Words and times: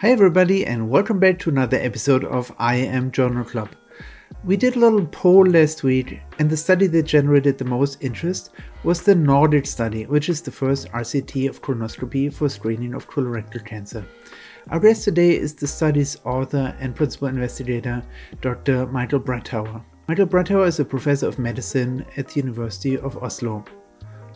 Hi, 0.00 0.10
everybody, 0.10 0.64
and 0.64 0.88
welcome 0.88 1.18
back 1.18 1.40
to 1.40 1.50
another 1.50 1.76
episode 1.76 2.22
of 2.22 2.54
I 2.56 2.76
Am 2.76 3.10
Journal 3.10 3.42
Club. 3.42 3.70
We 4.44 4.56
did 4.56 4.76
a 4.76 4.78
little 4.78 5.04
poll 5.06 5.44
last 5.44 5.82
week, 5.82 6.20
and 6.38 6.48
the 6.48 6.56
study 6.56 6.86
that 6.86 7.02
generated 7.02 7.58
the 7.58 7.64
most 7.64 8.00
interest 8.00 8.50
was 8.84 9.02
the 9.02 9.14
NordICC 9.14 9.66
study, 9.66 10.06
which 10.06 10.28
is 10.28 10.40
the 10.40 10.52
first 10.52 10.88
RCT 10.92 11.48
of 11.48 11.62
colonoscopy 11.62 12.32
for 12.32 12.48
screening 12.48 12.94
of 12.94 13.10
colorectal 13.10 13.66
cancer. 13.66 14.06
Our 14.70 14.78
guest 14.78 15.02
today 15.02 15.36
is 15.36 15.54
the 15.54 15.66
study's 15.66 16.16
author 16.24 16.76
and 16.78 16.94
principal 16.94 17.26
investigator, 17.26 18.04
Dr. 18.40 18.86
Michael 18.86 19.18
Bretthauer. 19.18 19.82
Michael 20.06 20.28
Bretthauer 20.28 20.68
is 20.68 20.78
a 20.78 20.84
professor 20.84 21.26
of 21.26 21.40
medicine 21.40 22.06
at 22.16 22.28
the 22.28 22.36
University 22.36 22.96
of 22.96 23.20
Oslo. 23.20 23.64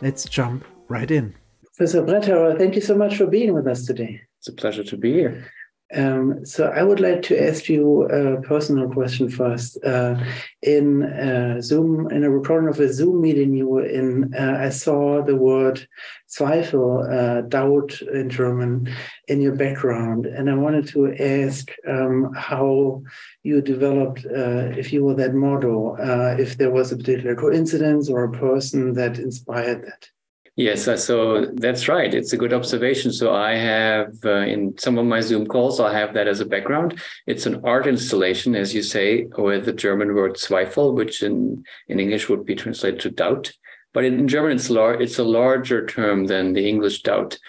Let's 0.01 0.25
jump 0.25 0.65
right 0.89 1.09
in. 1.09 1.35
Professor 1.77 2.03
Bretthauer, 2.03 2.57
thank 2.57 2.75
you 2.75 2.81
so 2.81 2.95
much 2.97 3.15
for 3.15 3.27
being 3.27 3.53
with 3.53 3.65
us 3.65 3.85
today. 3.85 4.23
It's 4.43 4.49
a 4.49 4.53
pleasure 4.53 4.83
to 4.83 4.97
be 4.97 5.13
here. 5.13 5.49
Um, 5.95 6.45
so 6.45 6.67
I 6.67 6.83
would 6.83 6.99
like 6.99 7.21
to 7.23 7.41
ask 7.41 7.69
you 7.69 8.03
a 8.03 8.41
personal 8.41 8.89
question 8.89 9.29
first. 9.29 9.77
Uh, 9.83 10.15
in 10.61 11.03
uh, 11.03 11.61
Zoom, 11.61 12.09
in 12.11 12.23
a 12.23 12.29
recording 12.29 12.69
of 12.69 12.79
a 12.79 12.91
Zoom 12.91 13.21
meeting 13.21 13.53
you 13.53 13.67
were 13.67 13.85
in, 13.85 14.33
uh, 14.33 14.57
I 14.59 14.69
saw 14.69 15.23
the 15.23 15.35
word 15.35 15.87
Zweifel, 16.29 17.11
uh, 17.11 17.41
doubt 17.41 18.01
in 18.01 18.29
German, 18.29 18.89
in 19.27 19.41
your 19.41 19.55
background, 19.55 20.25
and 20.25 20.49
I 20.49 20.55
wanted 20.55 20.87
to 20.89 21.13
ask 21.13 21.71
um, 21.87 22.33
how 22.35 23.03
you 23.43 23.61
developed, 23.61 24.25
uh, 24.25 24.71
if 24.75 24.91
you 24.91 25.03
were 25.03 25.15
that 25.15 25.35
model, 25.35 25.95
uh, 25.99 26.35
if 26.39 26.57
there 26.57 26.71
was 26.71 26.91
a 26.91 26.97
particular 26.97 27.35
coincidence 27.35 28.09
or 28.09 28.23
a 28.23 28.31
person 28.31 28.93
that 28.93 29.19
inspired 29.19 29.85
that. 29.85 30.09
Yes, 30.55 30.87
uh, 30.87 30.97
so 30.97 31.47
that's 31.55 31.87
right. 31.87 32.13
It's 32.13 32.31
a 32.31 32.37
good 32.37 32.53
observation. 32.53 33.11
So 33.11 33.33
I 33.33 33.55
have 33.55 34.13
uh, 34.23 34.45
in 34.45 34.77
some 34.77 34.99
of 34.99 35.05
my 35.05 35.19
Zoom 35.19 35.47
calls, 35.47 35.79
I 35.79 35.91
have 35.97 36.13
that 36.13 36.27
as 36.27 36.41
a 36.41 36.45
background. 36.45 37.01
It's 37.25 37.47
an 37.47 37.61
art 37.63 37.87
installation, 37.87 38.55
as 38.55 38.73
you 38.73 38.83
say, 38.83 39.25
with 39.35 39.65
the 39.65 39.73
German 39.73 40.13
word 40.13 40.35
Zweifel, 40.35 40.93
which 40.93 41.23
in, 41.23 41.63
in 41.87 41.99
English 41.99 42.29
would 42.29 42.45
be 42.45 42.53
translated 42.53 42.99
to 42.99 43.09
doubt. 43.09 43.51
But 43.93 44.05
in, 44.05 44.27
German, 44.27 44.57
it's, 44.57 44.69
lar- 44.69 45.01
it's 45.01 45.17
a 45.17 45.23
larger 45.23 45.87
term 45.87 46.25
than 46.27 46.53
the 46.53 46.67
English 46.67 47.01
doubt. 47.01 47.39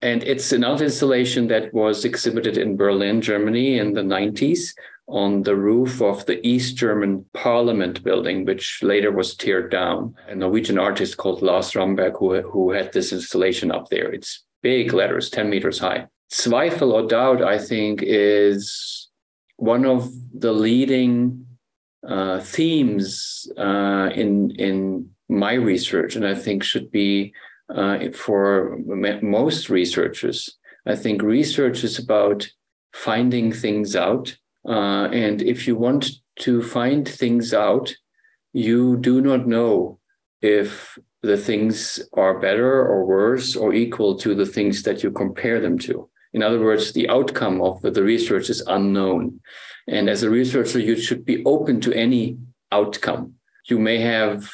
And 0.00 0.22
it's 0.22 0.50
an 0.52 0.64
art 0.64 0.80
installation 0.80 1.48
that 1.48 1.74
was 1.74 2.06
exhibited 2.06 2.56
in 2.56 2.76
Berlin, 2.76 3.20
Germany 3.20 3.78
in 3.78 3.92
the 3.92 4.02
90s 4.02 4.72
on 5.08 5.42
the 5.42 5.54
roof 5.54 6.02
of 6.02 6.26
the 6.26 6.44
East 6.46 6.76
German 6.76 7.24
Parliament 7.32 8.02
building, 8.02 8.44
which 8.44 8.80
later 8.82 9.12
was 9.12 9.36
teared 9.36 9.70
down. 9.70 10.14
A 10.28 10.34
Norwegian 10.34 10.78
artist 10.78 11.16
called 11.16 11.42
Lars 11.42 11.72
Ramberg, 11.72 12.18
who, 12.18 12.40
who 12.42 12.72
had 12.72 12.92
this 12.92 13.12
installation 13.12 13.70
up 13.70 13.88
there. 13.88 14.12
It's 14.12 14.44
big 14.62 14.92
letters, 14.92 15.30
10 15.30 15.48
meters 15.48 15.78
high. 15.78 16.06
Zweifel 16.32 16.92
or 16.92 17.06
doubt, 17.06 17.42
I 17.42 17.58
think, 17.58 18.02
is 18.02 19.08
one 19.56 19.86
of 19.86 20.10
the 20.34 20.52
leading 20.52 21.46
uh, 22.06 22.40
themes 22.40 23.50
uh, 23.56 24.10
in 24.14 24.50
in 24.52 25.10
my 25.28 25.54
research, 25.54 26.14
and 26.16 26.26
I 26.26 26.34
think 26.34 26.62
should 26.62 26.90
be 26.90 27.32
uh, 27.68 28.10
for 28.12 28.78
most 29.22 29.70
researchers. 29.70 30.56
I 30.86 30.94
think 30.94 31.22
research 31.22 31.82
is 31.82 31.98
about 31.98 32.48
finding 32.92 33.52
things 33.52 33.96
out 33.96 34.36
uh, 34.68 35.08
and 35.12 35.42
if 35.42 35.66
you 35.66 35.76
want 35.76 36.10
to 36.40 36.62
find 36.62 37.08
things 37.08 37.54
out, 37.54 37.94
you 38.52 38.96
do 38.96 39.20
not 39.20 39.46
know 39.46 39.98
if 40.42 40.98
the 41.22 41.36
things 41.36 42.00
are 42.14 42.38
better 42.38 42.86
or 42.86 43.04
worse 43.04 43.56
or 43.56 43.74
equal 43.74 44.16
to 44.16 44.34
the 44.34 44.46
things 44.46 44.82
that 44.82 45.02
you 45.02 45.10
compare 45.10 45.60
them 45.60 45.78
to. 45.78 46.08
In 46.32 46.42
other 46.42 46.60
words, 46.60 46.92
the 46.92 47.08
outcome 47.08 47.62
of 47.62 47.80
the 47.82 48.02
research 48.02 48.50
is 48.50 48.62
unknown. 48.66 49.40
And 49.88 50.08
as 50.08 50.22
a 50.22 50.30
researcher, 50.30 50.78
you 50.78 50.96
should 50.96 51.24
be 51.24 51.44
open 51.44 51.80
to 51.82 51.92
any 51.92 52.38
outcome. 52.72 53.34
You 53.68 53.78
may 53.78 53.98
have 53.98 54.50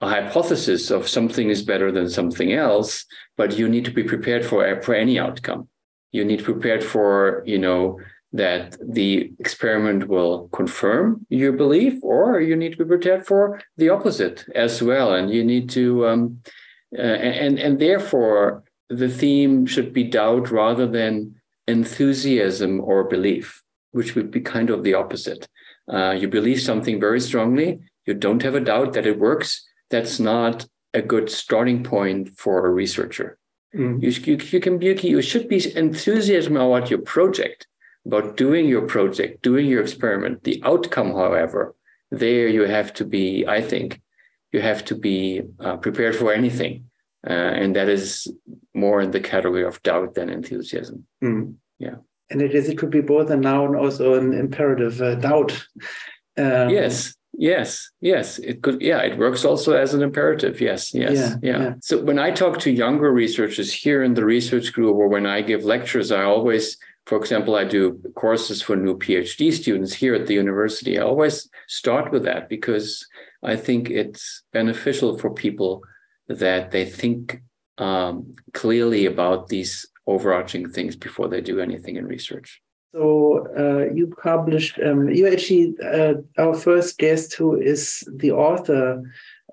a 0.00 0.08
hypothesis 0.08 0.90
of 0.90 1.08
something 1.08 1.50
is 1.50 1.62
better 1.62 1.90
than 1.92 2.08
something 2.08 2.52
else, 2.52 3.04
but 3.36 3.58
you 3.58 3.68
need 3.68 3.84
to 3.84 3.90
be 3.90 4.04
prepared 4.04 4.44
for, 4.44 4.80
for 4.82 4.94
any 4.94 5.18
outcome. 5.18 5.68
You 6.12 6.24
need 6.24 6.44
prepared 6.44 6.84
for, 6.84 7.42
you 7.44 7.58
know, 7.58 8.00
that 8.34 8.76
the 8.82 9.32
experiment 9.38 10.08
will 10.08 10.48
confirm 10.48 11.24
your 11.28 11.52
belief, 11.52 11.94
or 12.02 12.40
you 12.40 12.56
need 12.56 12.72
to 12.72 12.78
be 12.78 12.84
prepared 12.84 13.24
for 13.24 13.60
the 13.76 13.88
opposite 13.88 14.44
as 14.56 14.82
well. 14.82 15.14
And 15.14 15.30
you 15.30 15.44
need 15.44 15.70
to, 15.70 16.06
um, 16.08 16.40
uh, 16.98 17.00
and 17.00 17.60
and 17.60 17.78
therefore, 17.78 18.64
the 18.90 19.08
theme 19.08 19.66
should 19.66 19.92
be 19.92 20.02
doubt 20.02 20.50
rather 20.50 20.86
than 20.86 21.36
enthusiasm 21.68 22.80
or 22.80 23.04
belief, 23.04 23.62
which 23.92 24.16
would 24.16 24.32
be 24.32 24.40
kind 24.40 24.68
of 24.68 24.82
the 24.82 24.94
opposite. 24.94 25.48
Uh, 25.88 26.10
you 26.10 26.26
believe 26.26 26.60
something 26.60 26.98
very 26.98 27.20
strongly, 27.20 27.78
you 28.04 28.14
don't 28.14 28.42
have 28.42 28.56
a 28.56 28.60
doubt 28.60 28.94
that 28.94 29.06
it 29.06 29.18
works. 29.18 29.64
That's 29.90 30.18
not 30.18 30.66
a 30.92 31.02
good 31.02 31.30
starting 31.30 31.84
point 31.84 32.36
for 32.36 32.66
a 32.66 32.70
researcher. 32.70 33.38
Mm. 33.74 34.02
You, 34.02 34.10
you, 34.10 34.44
you 34.50 34.60
can 34.60 34.78
be 34.78 34.86
you 35.08 35.22
should 35.22 35.48
be 35.48 35.76
enthusiasm 35.76 36.56
about 36.56 36.90
your 36.90 37.00
project 37.00 37.68
about 38.06 38.36
doing 38.36 38.66
your 38.66 38.82
project, 38.82 39.42
doing 39.42 39.66
your 39.66 39.82
experiment. 39.82 40.44
The 40.44 40.62
outcome, 40.64 41.12
however, 41.12 41.74
there 42.10 42.48
you 42.48 42.62
have 42.62 42.92
to 42.94 43.04
be, 43.04 43.46
I 43.46 43.60
think, 43.60 44.00
you 44.52 44.60
have 44.60 44.84
to 44.86 44.94
be 44.94 45.42
uh, 45.60 45.76
prepared 45.78 46.16
for 46.16 46.32
anything. 46.32 46.90
Uh, 47.26 47.32
and 47.32 47.74
that 47.74 47.88
is 47.88 48.28
more 48.74 49.00
in 49.00 49.10
the 49.10 49.20
category 49.20 49.64
of 49.64 49.82
doubt 49.82 50.14
than 50.14 50.28
enthusiasm. 50.28 51.06
Mm. 51.22 51.54
Yeah. 51.78 51.96
And 52.30 52.42
it 52.42 52.54
is, 52.54 52.68
it 52.68 52.76
could 52.76 52.90
be 52.90 53.00
both 53.00 53.30
a 53.30 53.36
noun, 53.36 53.74
also 53.74 54.14
an 54.14 54.34
imperative 54.34 55.00
uh, 55.00 55.14
doubt. 55.14 55.66
Um, 56.36 56.68
yes. 56.68 57.14
Yes, 57.36 57.90
yes, 58.00 58.38
it 58.38 58.62
could. 58.62 58.80
Yeah, 58.80 59.00
it 59.00 59.18
works 59.18 59.44
also 59.44 59.72
as 59.72 59.92
an 59.92 60.02
imperative. 60.02 60.60
Yes, 60.60 60.94
yes, 60.94 61.14
yeah, 61.14 61.36
yeah. 61.42 61.62
yeah. 61.62 61.74
So 61.80 62.00
when 62.00 62.16
I 62.16 62.30
talk 62.30 62.60
to 62.60 62.70
younger 62.70 63.10
researchers 63.12 63.72
here 63.72 64.04
in 64.04 64.14
the 64.14 64.24
research 64.24 64.72
group, 64.72 64.94
or 64.94 65.08
when 65.08 65.26
I 65.26 65.42
give 65.42 65.64
lectures, 65.64 66.12
I 66.12 66.22
always 66.22 66.76
for 67.06 67.18
example, 67.18 67.54
I 67.54 67.64
do 67.64 68.00
courses 68.14 68.62
for 68.62 68.76
new 68.76 68.96
PhD 68.96 69.52
students 69.52 69.92
here 69.92 70.14
at 70.14 70.26
the 70.26 70.34
university. 70.34 70.98
I 70.98 71.02
always 71.02 71.48
start 71.68 72.10
with 72.10 72.24
that 72.24 72.48
because 72.48 73.06
I 73.42 73.56
think 73.56 73.90
it's 73.90 74.42
beneficial 74.52 75.18
for 75.18 75.30
people 75.30 75.82
that 76.28 76.70
they 76.70 76.86
think 76.86 77.42
um, 77.76 78.34
clearly 78.54 79.04
about 79.04 79.48
these 79.48 79.86
overarching 80.06 80.70
things 80.70 80.96
before 80.96 81.28
they 81.28 81.42
do 81.42 81.60
anything 81.60 81.96
in 81.96 82.06
research. 82.06 82.62
So 82.94 83.48
uh, 83.58 83.92
you 83.92 84.14
published, 84.22 84.78
um, 84.78 85.08
you 85.08 85.26
actually, 85.26 85.74
uh, 85.84 86.14
our 86.38 86.54
first 86.54 86.96
guest 86.96 87.34
who 87.34 87.60
is 87.60 88.08
the 88.16 88.30
author 88.30 89.02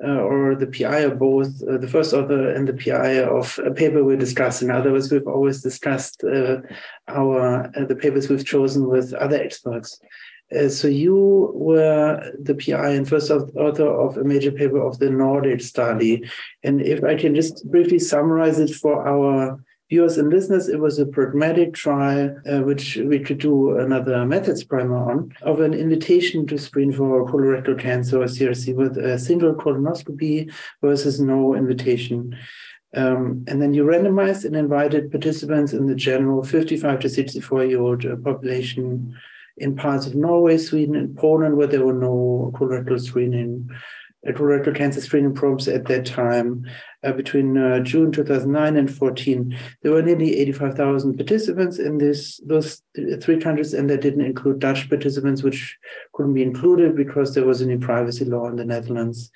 or 0.04 0.56
the 0.56 0.68
PI 0.68 1.00
of 1.00 1.20
both 1.20 1.62
uh, 1.68 1.78
the 1.78 1.88
first 1.88 2.14
author 2.14 2.50
and 2.52 2.68
the 2.68 2.74
PI 2.74 3.24
of 3.24 3.60
a 3.66 3.72
paper 3.72 4.04
we're 4.04 4.18
discussing. 4.18 4.70
In 4.70 4.76
other 4.76 4.92
words, 4.92 5.12
we've 5.12 5.28
always 5.28 5.62
discussed 5.62 6.24
uh, 6.24 6.58
our 7.08 7.72
uh, 7.76 7.86
the 7.86 7.96
papers 7.96 8.30
we've 8.30 8.46
chosen 8.46 8.88
with 8.88 9.14
other 9.14 9.38
experts. 9.38 10.00
Uh, 10.56 10.68
so 10.68 10.88
you 10.88 11.52
were 11.54 12.32
the 12.40 12.56
PI 12.56 12.90
and 12.90 13.08
first 13.08 13.32
author 13.32 13.88
of 13.88 14.18
a 14.18 14.24
major 14.24 14.52
paper 14.52 14.82
of 14.82 15.00
the 15.00 15.08
NordICC 15.08 15.62
study, 15.62 16.30
and 16.64 16.82
if 16.82 17.04
I 17.04 17.16
can 17.16 17.36
just 17.36 17.70
briefly 17.70 18.00
summarize 18.00 18.60
it 18.60 18.72
for 18.72 19.08
our 19.08 19.64
viewers 19.92 20.18
and 20.18 20.30
listeners, 20.30 20.70
it 20.70 20.80
was 20.80 20.98
a 20.98 21.06
pragmatic 21.06 21.74
trial, 21.74 22.34
uh, 22.50 22.62
which 22.62 22.96
we 22.96 23.20
could 23.20 23.40
do 23.40 23.78
another 23.78 24.26
methods 24.26 24.64
primer 24.64 24.96
on, 24.96 25.34
of 25.42 25.60
an 25.60 25.74
invitation 25.74 26.48
to 26.48 26.58
screen 26.58 26.94
for 26.94 27.28
colorectal 27.28 27.78
cancer 27.78 28.22
or 28.22 28.26
CRC 28.26 28.74
with 28.74 28.98
a 28.98 29.20
single 29.20 29.54
colonoscopy 29.54 30.50
versus 30.82 31.20
no 31.20 31.54
invitation. 31.56 32.38
Um, 32.96 33.44
and 33.50 33.62
then 33.62 33.74
you 33.74 33.84
randomized 33.84 34.46
and 34.46 34.56
invited 34.56 35.12
participants 35.12 35.74
in 35.74 35.88
the 35.88 35.96
general 35.96 36.42
55 36.42 37.02
to 37.02 37.10
64 37.10 37.66
year 37.66 37.82
old 37.82 38.06
uh, 38.06 38.16
population 38.16 39.14
in 39.58 39.76
parts 39.76 40.08
of 40.08 40.16
Norway, 40.16 40.58
Sweden, 40.58 40.96
and 40.96 41.18
Poland, 41.18 41.58
where 41.58 41.68
there 41.68 41.86
were 41.86 41.94
no 41.94 42.54
colorectal 42.56 43.00
screening 43.00 43.70
colorectal 44.28 44.76
cancer 44.76 45.02
screening 45.02 45.34
probes 45.34 45.68
at 45.68 45.86
that 45.86 46.06
time 46.06 46.66
uh, 47.04 47.12
between 47.12 47.58
uh, 47.58 47.80
June 47.80 48.12
2009 48.12 48.78
and 48.78 48.94
14. 48.94 49.58
There 49.82 49.92
were 49.92 50.02
nearly 50.02 50.38
85,000 50.38 51.18
participants 51.18 51.80
in 51.80 51.98
this 51.98 52.40
those 52.46 52.84
three 53.22 53.40
countries, 53.40 53.74
and 53.74 53.90
that 53.90 54.02
didn't 54.02 54.26
include 54.26 54.60
Dutch 54.60 54.88
participants, 54.90 55.42
which 55.42 55.78
couldn't 56.14 56.36
be 56.36 56.44
included 56.44 56.96
because 56.96 57.34
there 57.34 57.46
was 57.46 57.62
a 57.62 57.66
new 57.66 57.80
privacy 57.80 58.26
law 58.26 58.48
in 58.48 58.58
the 58.58 58.66
Netherlands. 58.66 59.32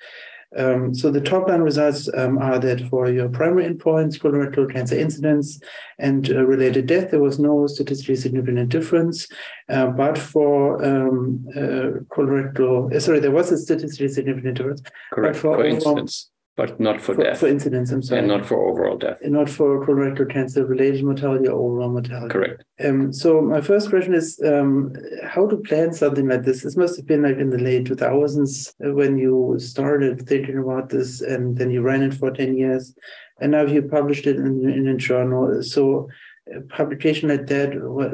Um, 0.56 0.94
so 0.94 1.10
the 1.10 1.20
top 1.20 1.48
line 1.48 1.60
results 1.60 2.08
um, 2.14 2.38
are 2.38 2.58
that 2.60 2.80
for 2.88 3.10
your 3.10 3.28
primary 3.28 3.64
endpoints, 3.64 4.18
colorectal 4.18 4.72
cancer 4.72 4.96
incidence 4.98 5.60
and 5.98 6.30
uh, 6.30 6.44
related 6.44 6.86
death, 6.86 7.10
there 7.10 7.20
was 7.20 7.38
no 7.38 7.66
statistically 7.66 8.16
significant 8.16 8.68
difference. 8.68 9.26
Uh, 9.68 9.86
but 9.88 10.16
for 10.16 10.82
um, 10.84 11.44
uh, 11.56 12.04
colorectal, 12.14 12.94
uh, 12.94 13.00
sorry, 13.00 13.20
there 13.20 13.30
was 13.30 13.50
a 13.50 13.58
statistically 13.58 14.08
significant 14.08 14.56
difference. 14.56 14.82
Correct. 15.12 15.34
But 15.34 15.40
for 15.40 15.64
instance. 15.64 16.30
But 16.56 16.80
not 16.80 17.00
for, 17.00 17.14
for 17.14 17.22
death. 17.22 17.38
For 17.38 17.48
incidence, 17.48 17.92
I'm 17.92 18.02
sorry. 18.02 18.20
And 18.20 18.28
not 18.28 18.46
for 18.46 18.68
overall 18.68 18.96
death. 18.96 19.18
And 19.22 19.34
not 19.34 19.50
for 19.50 19.86
colorectal 19.86 20.30
cancer 20.30 20.64
related 20.64 21.04
mortality 21.04 21.48
or 21.48 21.52
overall 21.52 21.90
mortality. 21.90 22.32
Correct. 22.32 22.64
Um, 22.82 23.12
so 23.12 23.42
my 23.42 23.60
first 23.60 23.90
question 23.90 24.14
is 24.14 24.40
um, 24.44 24.94
how 25.22 25.46
to 25.46 25.58
plan 25.58 25.92
something 25.92 26.26
like 26.26 26.44
this. 26.44 26.62
This 26.62 26.76
must 26.76 26.96
have 26.96 27.06
been 27.06 27.22
like 27.22 27.36
in 27.36 27.50
the 27.50 27.58
late 27.58 27.84
2000s 27.84 28.72
when 28.94 29.18
you 29.18 29.56
started 29.58 30.26
thinking 30.26 30.58
about 30.58 30.88
this, 30.88 31.20
and 31.20 31.58
then 31.58 31.70
you 31.70 31.82
ran 31.82 32.02
it 32.02 32.14
for 32.14 32.30
10 32.30 32.56
years, 32.56 32.94
and 33.40 33.52
now 33.52 33.62
you 33.62 33.82
published 33.82 34.26
it 34.26 34.36
in, 34.36 34.68
in 34.68 34.88
a 34.88 34.96
journal. 34.96 35.62
So 35.62 36.08
a 36.54 36.60
publication 36.60 37.28
like 37.28 37.48
that, 37.48 37.70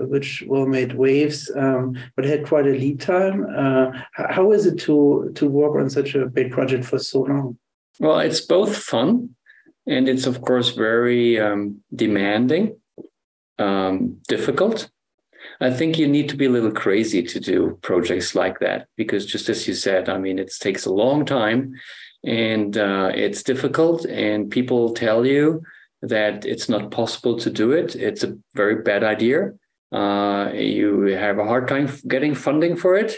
which 0.08 0.42
well 0.48 0.66
made 0.66 0.94
waves, 0.94 1.50
um, 1.54 1.96
but 2.16 2.24
had 2.24 2.46
quite 2.46 2.66
a 2.66 2.70
lead 2.70 2.98
time. 2.98 3.46
Uh, 3.54 3.92
how 4.14 4.52
is 4.52 4.66
it 4.66 4.78
to 4.80 5.30
to 5.34 5.46
work 5.46 5.76
on 5.78 5.90
such 5.90 6.14
a 6.14 6.26
big 6.26 6.50
project 6.50 6.84
for 6.84 6.98
so 6.98 7.20
long? 7.20 7.58
Well, 8.00 8.20
it's 8.20 8.40
both 8.40 8.76
fun 8.76 9.36
and 9.86 10.08
it's, 10.08 10.26
of 10.26 10.40
course, 10.40 10.70
very 10.70 11.40
um, 11.40 11.82
demanding, 11.94 12.76
um, 13.58 14.18
difficult. 14.28 14.88
I 15.60 15.70
think 15.70 15.98
you 15.98 16.08
need 16.08 16.28
to 16.30 16.36
be 16.36 16.46
a 16.46 16.50
little 16.50 16.72
crazy 16.72 17.22
to 17.22 17.40
do 17.40 17.78
projects 17.82 18.34
like 18.34 18.60
that 18.60 18.86
because, 18.96 19.26
just 19.26 19.48
as 19.48 19.66
you 19.66 19.74
said, 19.74 20.08
I 20.08 20.18
mean, 20.18 20.38
it 20.38 20.52
takes 20.58 20.86
a 20.86 20.92
long 20.92 21.24
time 21.24 21.74
and 22.24 22.76
uh, 22.78 23.10
it's 23.14 23.42
difficult, 23.42 24.04
and 24.06 24.50
people 24.50 24.94
tell 24.94 25.26
you 25.26 25.62
that 26.02 26.44
it's 26.44 26.68
not 26.68 26.92
possible 26.92 27.36
to 27.38 27.50
do 27.50 27.72
it. 27.72 27.96
It's 27.96 28.22
a 28.22 28.36
very 28.54 28.82
bad 28.82 29.02
idea. 29.02 29.52
Uh, 29.90 30.50
you 30.54 31.02
have 31.02 31.38
a 31.38 31.44
hard 31.44 31.68
time 31.68 31.88
getting 32.06 32.34
funding 32.34 32.76
for 32.76 32.96
it 32.96 33.16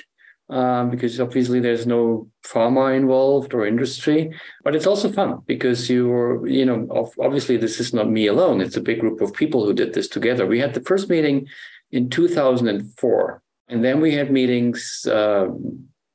um, 0.50 0.90
because 0.90 1.20
obviously 1.20 1.60
there's 1.60 1.86
no 1.86 2.28
pharma 2.44 2.96
involved 2.96 3.54
or 3.54 3.66
industry. 3.66 4.32
But 4.62 4.76
it's 4.76 4.86
also 4.86 5.10
fun 5.10 5.42
because 5.46 5.88
you're, 5.88 6.46
you 6.46 6.64
know, 6.64 7.12
obviously 7.18 7.56
this 7.56 7.80
is 7.80 7.94
not 7.94 8.10
me 8.10 8.26
alone. 8.26 8.60
It's 8.60 8.76
a 8.76 8.82
big 8.82 9.00
group 9.00 9.20
of 9.20 9.32
people 9.32 9.64
who 9.64 9.72
did 9.72 9.94
this 9.94 10.08
together. 10.08 10.46
We 10.46 10.60
had 10.60 10.74
the 10.74 10.82
first 10.82 11.08
meeting 11.08 11.46
in 11.92 12.10
2004, 12.10 13.42
and 13.68 13.84
then 13.84 14.00
we 14.00 14.14
had 14.14 14.30
meetings 14.30 15.06
uh, 15.10 15.46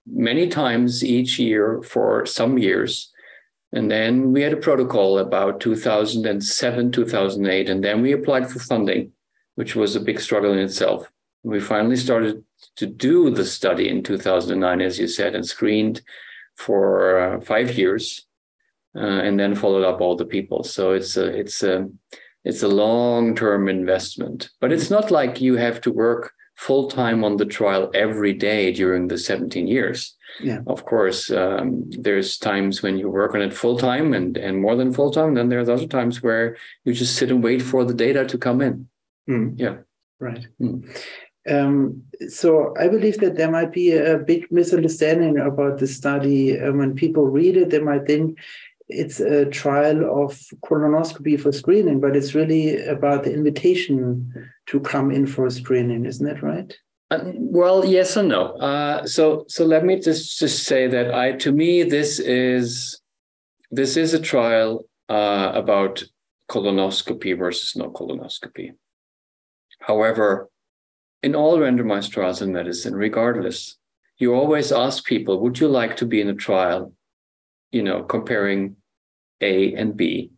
many 0.05 0.47
times 0.47 1.03
each 1.03 1.39
year 1.39 1.81
for 1.83 2.25
some 2.25 2.57
years. 2.57 3.11
And 3.71 3.89
then 3.89 4.31
we 4.31 4.41
had 4.41 4.53
a 4.53 4.57
protocol 4.57 5.19
about 5.19 5.59
2007, 5.59 6.91
2008, 6.91 7.69
and 7.69 7.83
then 7.83 8.01
we 8.01 8.13
applied 8.13 8.49
for 8.49 8.59
funding, 8.59 9.11
which 9.55 9.75
was 9.75 9.95
a 9.95 9.99
big 9.99 10.19
struggle 10.19 10.51
in 10.53 10.59
itself. 10.59 11.11
We 11.43 11.59
finally 11.59 11.95
started 11.95 12.43
to 12.75 12.85
do 12.85 13.29
the 13.29 13.45
study 13.45 13.89
in 13.89 14.03
2009, 14.03 14.81
as 14.81 14.99
you 14.99 15.07
said, 15.07 15.35
and 15.35 15.45
screened 15.45 16.01
for 16.55 17.19
uh, 17.19 17.41
five 17.41 17.77
years, 17.77 18.25
uh, 18.95 18.99
and 18.99 19.39
then 19.39 19.55
followed 19.55 19.85
up 19.85 20.01
all 20.01 20.15
the 20.15 20.25
people. 20.25 20.63
So 20.63 20.91
it's 20.91 21.15
a 21.15 21.25
it's 21.25 21.63
a 21.63 21.89
it's 22.43 22.63
a 22.63 22.67
long 22.67 23.35
term 23.35 23.69
investment, 23.69 24.49
but 24.59 24.71
it's 24.71 24.89
not 24.89 25.11
like 25.11 25.41
you 25.41 25.55
have 25.55 25.79
to 25.81 25.91
work 25.91 26.33
full 26.55 26.89
time 26.89 27.23
on 27.23 27.37
the 27.37 27.45
trial 27.45 27.89
every 27.93 28.33
day 28.33 28.73
during 28.73 29.07
the 29.07 29.17
17 29.17 29.65
years. 29.65 30.17
Yeah. 30.41 30.59
Of 30.67 30.83
course, 30.83 31.31
um, 31.31 31.89
there's 31.89 32.37
times 32.37 32.81
when 32.81 32.97
you 32.97 33.09
work 33.09 33.33
on 33.33 33.41
it 33.41 33.53
full 33.53 33.77
time 33.77 34.13
and 34.13 34.37
and 34.37 34.61
more 34.61 34.75
than 34.75 34.93
full 34.93 35.11
time. 35.11 35.33
Then 35.35 35.49
there's 35.49 35.69
other 35.69 35.87
times 35.87 36.21
where 36.21 36.57
you 36.83 36.93
just 36.93 37.15
sit 37.15 37.31
and 37.31 37.41
wait 37.41 37.61
for 37.61 37.85
the 37.85 37.93
data 37.93 38.25
to 38.25 38.37
come 38.37 38.61
in. 38.61 38.89
Mm. 39.29 39.53
Yeah. 39.57 39.77
Right. 40.19 40.45
Mm. 40.61 40.83
Um, 41.47 42.03
so 42.27 42.73
I 42.77 42.87
believe 42.87 43.19
that 43.19 43.37
there 43.37 43.51
might 43.51 43.71
be 43.71 43.91
a 43.93 44.17
big 44.17 44.51
misunderstanding 44.51 45.37
about 45.37 45.79
the 45.79 45.87
study. 45.87 46.59
Um, 46.59 46.79
when 46.79 46.95
people 46.95 47.27
read 47.27 47.57
it, 47.57 47.69
they 47.69 47.79
might 47.79 48.05
think 48.05 48.37
it's 48.89 49.19
a 49.19 49.45
trial 49.45 50.23
of 50.23 50.33
colonoscopy 50.63 51.39
for 51.39 51.51
screening, 51.51 51.99
but 51.99 52.15
it's 52.15 52.33
really 52.33 52.83
about 52.85 53.23
the 53.23 53.33
invitation 53.33 54.51
to 54.65 54.79
come 54.79 55.11
in 55.11 55.27
for 55.27 55.49
screening, 55.49 56.05
isn't 56.05 56.25
that 56.25 56.41
right? 56.41 56.75
Uh, 57.11 57.31
well, 57.35 57.85
yes 57.85 58.17
and 58.17 58.29
no. 58.29 58.53
Uh, 58.57 59.05
so, 59.05 59.45
so 59.47 59.65
let 59.65 59.85
me 59.85 59.99
just 59.99 60.37
just 60.37 60.63
say 60.63 60.87
that 60.87 61.13
I, 61.13 61.33
to 61.33 61.51
me, 61.51 61.83
this 61.83 62.19
is 62.19 62.99
this 63.71 63.97
is 63.97 64.13
a 64.13 64.19
trial 64.19 64.85
uh, 65.07 65.51
about 65.53 66.03
colonoscopy 66.49 67.37
versus 67.37 67.75
no 67.75 67.91
colonoscopy. 67.91 68.71
However, 69.81 70.49
in 71.21 71.35
all 71.35 71.57
randomized 71.57 72.11
trials 72.11 72.41
in 72.41 72.53
medicine, 72.53 72.95
regardless, 72.95 73.77
you 74.17 74.33
always 74.33 74.71
ask 74.71 75.05
people, 75.05 75.39
would 75.39 75.59
you 75.59 75.67
like 75.67 75.97
to 75.97 76.05
be 76.05 76.21
in 76.21 76.29
a 76.29 76.33
trial, 76.33 76.93
you 77.71 77.83
know, 77.83 78.03
comparing 78.03 78.75
A 79.41 79.73
and 79.73 79.95
B? 79.95 80.31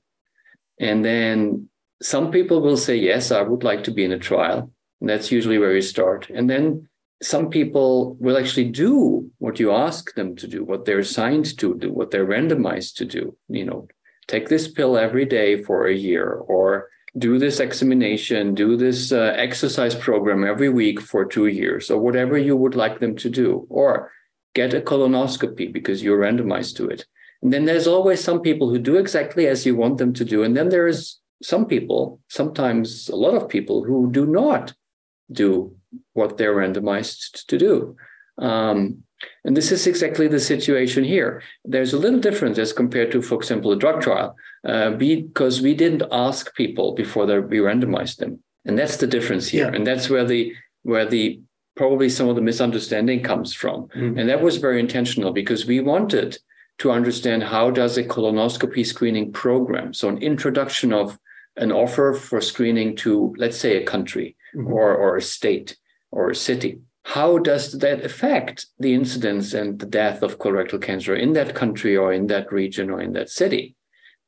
And 0.79 1.03
then 1.05 1.69
some 2.01 2.31
people 2.31 2.61
will 2.61 2.77
say, 2.77 2.95
yes, 2.95 3.31
I 3.31 3.41
would 3.41 3.63
like 3.63 3.83
to 3.85 3.91
be 3.91 4.03
in 4.03 4.11
a 4.11 4.19
trial. 4.19 4.71
And 4.99 5.09
that's 5.09 5.31
usually 5.31 5.57
where 5.57 5.73
you 5.73 5.81
start. 5.81 6.29
And 6.29 6.49
then 6.49 6.87
some 7.21 7.49
people 7.49 8.15
will 8.19 8.37
actually 8.37 8.69
do 8.69 9.29
what 9.37 9.59
you 9.59 9.71
ask 9.71 10.13
them 10.15 10.35
to 10.37 10.47
do, 10.47 10.63
what 10.63 10.85
they're 10.85 10.99
assigned 10.99 11.57
to 11.59 11.75
do, 11.75 11.91
what 11.91 12.09
they're 12.09 12.25
randomized 12.25 12.95
to 12.95 13.05
do. 13.05 13.37
You 13.47 13.65
know, 13.65 13.87
take 14.27 14.49
this 14.49 14.67
pill 14.67 14.97
every 14.97 15.25
day 15.25 15.61
for 15.61 15.85
a 15.85 15.93
year, 15.93 16.31
or 16.33 16.89
do 17.17 17.37
this 17.37 17.59
examination, 17.59 18.55
do 18.55 18.77
this 18.77 19.11
uh, 19.11 19.33
exercise 19.35 19.95
program 19.95 20.45
every 20.45 20.69
week 20.69 21.01
for 21.01 21.25
two 21.25 21.47
years, 21.47 21.91
or 21.91 21.99
whatever 21.99 22.37
you 22.37 22.55
would 22.55 22.75
like 22.75 22.99
them 22.99 23.15
to 23.17 23.29
do, 23.29 23.67
or 23.69 24.11
get 24.53 24.73
a 24.73 24.81
colonoscopy 24.81 25.71
because 25.71 26.01
you're 26.01 26.19
randomized 26.19 26.75
to 26.77 26.87
it. 26.87 27.05
And 27.41 27.51
then 27.51 27.65
there's 27.65 27.87
always 27.87 28.23
some 28.23 28.41
people 28.41 28.69
who 28.69 28.79
do 28.79 28.97
exactly 28.97 29.47
as 29.47 29.65
you 29.65 29.75
want 29.75 29.97
them 29.97 30.13
to 30.13 30.25
do. 30.25 30.43
And 30.43 30.55
then 30.55 30.69
there 30.69 30.87
is 30.87 31.17
some 31.41 31.65
people, 31.65 32.19
sometimes 32.29 33.09
a 33.09 33.15
lot 33.15 33.33
of 33.33 33.49
people, 33.49 33.83
who 33.83 34.11
do 34.11 34.25
not 34.25 34.73
do 35.31 35.75
what 36.13 36.37
they're 36.37 36.55
randomized 36.55 37.45
to 37.47 37.57
do. 37.57 37.95
Um, 38.37 39.03
and 39.43 39.55
this 39.55 39.71
is 39.71 39.87
exactly 39.87 40.27
the 40.27 40.39
situation 40.39 41.03
here. 41.03 41.41
There's 41.65 41.93
a 41.93 41.99
little 41.99 42.19
difference 42.19 42.57
as 42.57 42.73
compared 42.73 43.11
to, 43.11 43.21
for 43.21 43.35
example, 43.35 43.71
a 43.71 43.75
drug 43.75 44.01
trial, 44.01 44.35
uh, 44.67 44.91
because 44.91 45.61
we 45.61 45.73
didn't 45.73 46.03
ask 46.11 46.53
people 46.55 46.93
before 46.93 47.25
they, 47.25 47.39
we 47.39 47.57
randomized 47.57 48.17
them, 48.17 48.39
and 48.65 48.77
that's 48.77 48.97
the 48.97 49.07
difference 49.07 49.47
here. 49.49 49.69
Yeah. 49.69 49.75
And 49.75 49.85
that's 49.85 50.09
where 50.09 50.25
the 50.25 50.53
where 50.83 51.05
the 51.05 51.41
probably 51.75 52.09
some 52.09 52.27
of 52.27 52.35
the 52.35 52.41
misunderstanding 52.41 53.23
comes 53.23 53.53
from. 53.53 53.87
Mm-hmm. 53.87 54.19
And 54.19 54.29
that 54.29 54.41
was 54.41 54.57
very 54.57 54.79
intentional 54.79 55.31
because 55.31 55.65
we 55.65 55.79
wanted 55.79 56.37
to 56.79 56.91
understand 56.91 57.43
how 57.43 57.71
does 57.71 57.97
a 57.97 58.03
colonoscopy 58.03 58.85
screening 58.85 59.31
program, 59.31 59.93
so 59.93 60.09
an 60.09 60.17
introduction 60.17 60.91
of 60.93 61.17
an 61.57 61.71
offer 61.71 62.13
for 62.13 62.41
screening 62.41 62.95
to, 62.95 63.35
let's 63.37 63.57
say, 63.57 63.77
a 63.77 63.85
country 63.85 64.35
mm-hmm. 64.55 64.71
or, 64.71 64.95
or 64.95 65.17
a 65.17 65.21
state 65.21 65.77
or 66.11 66.29
a 66.29 66.35
city 66.35 66.79
how 67.03 67.37
does 67.39 67.79
that 67.79 68.05
affect 68.05 68.67
the 68.79 68.93
incidence 68.93 69.53
and 69.53 69.79
the 69.79 69.85
death 69.85 70.21
of 70.21 70.37
colorectal 70.37 70.81
cancer 70.81 71.15
in 71.15 71.33
that 71.33 71.55
country 71.55 71.97
or 71.97 72.13
in 72.13 72.27
that 72.27 72.51
region 72.51 72.89
or 72.89 73.01
in 73.01 73.13
that 73.13 73.29
city? 73.29 73.75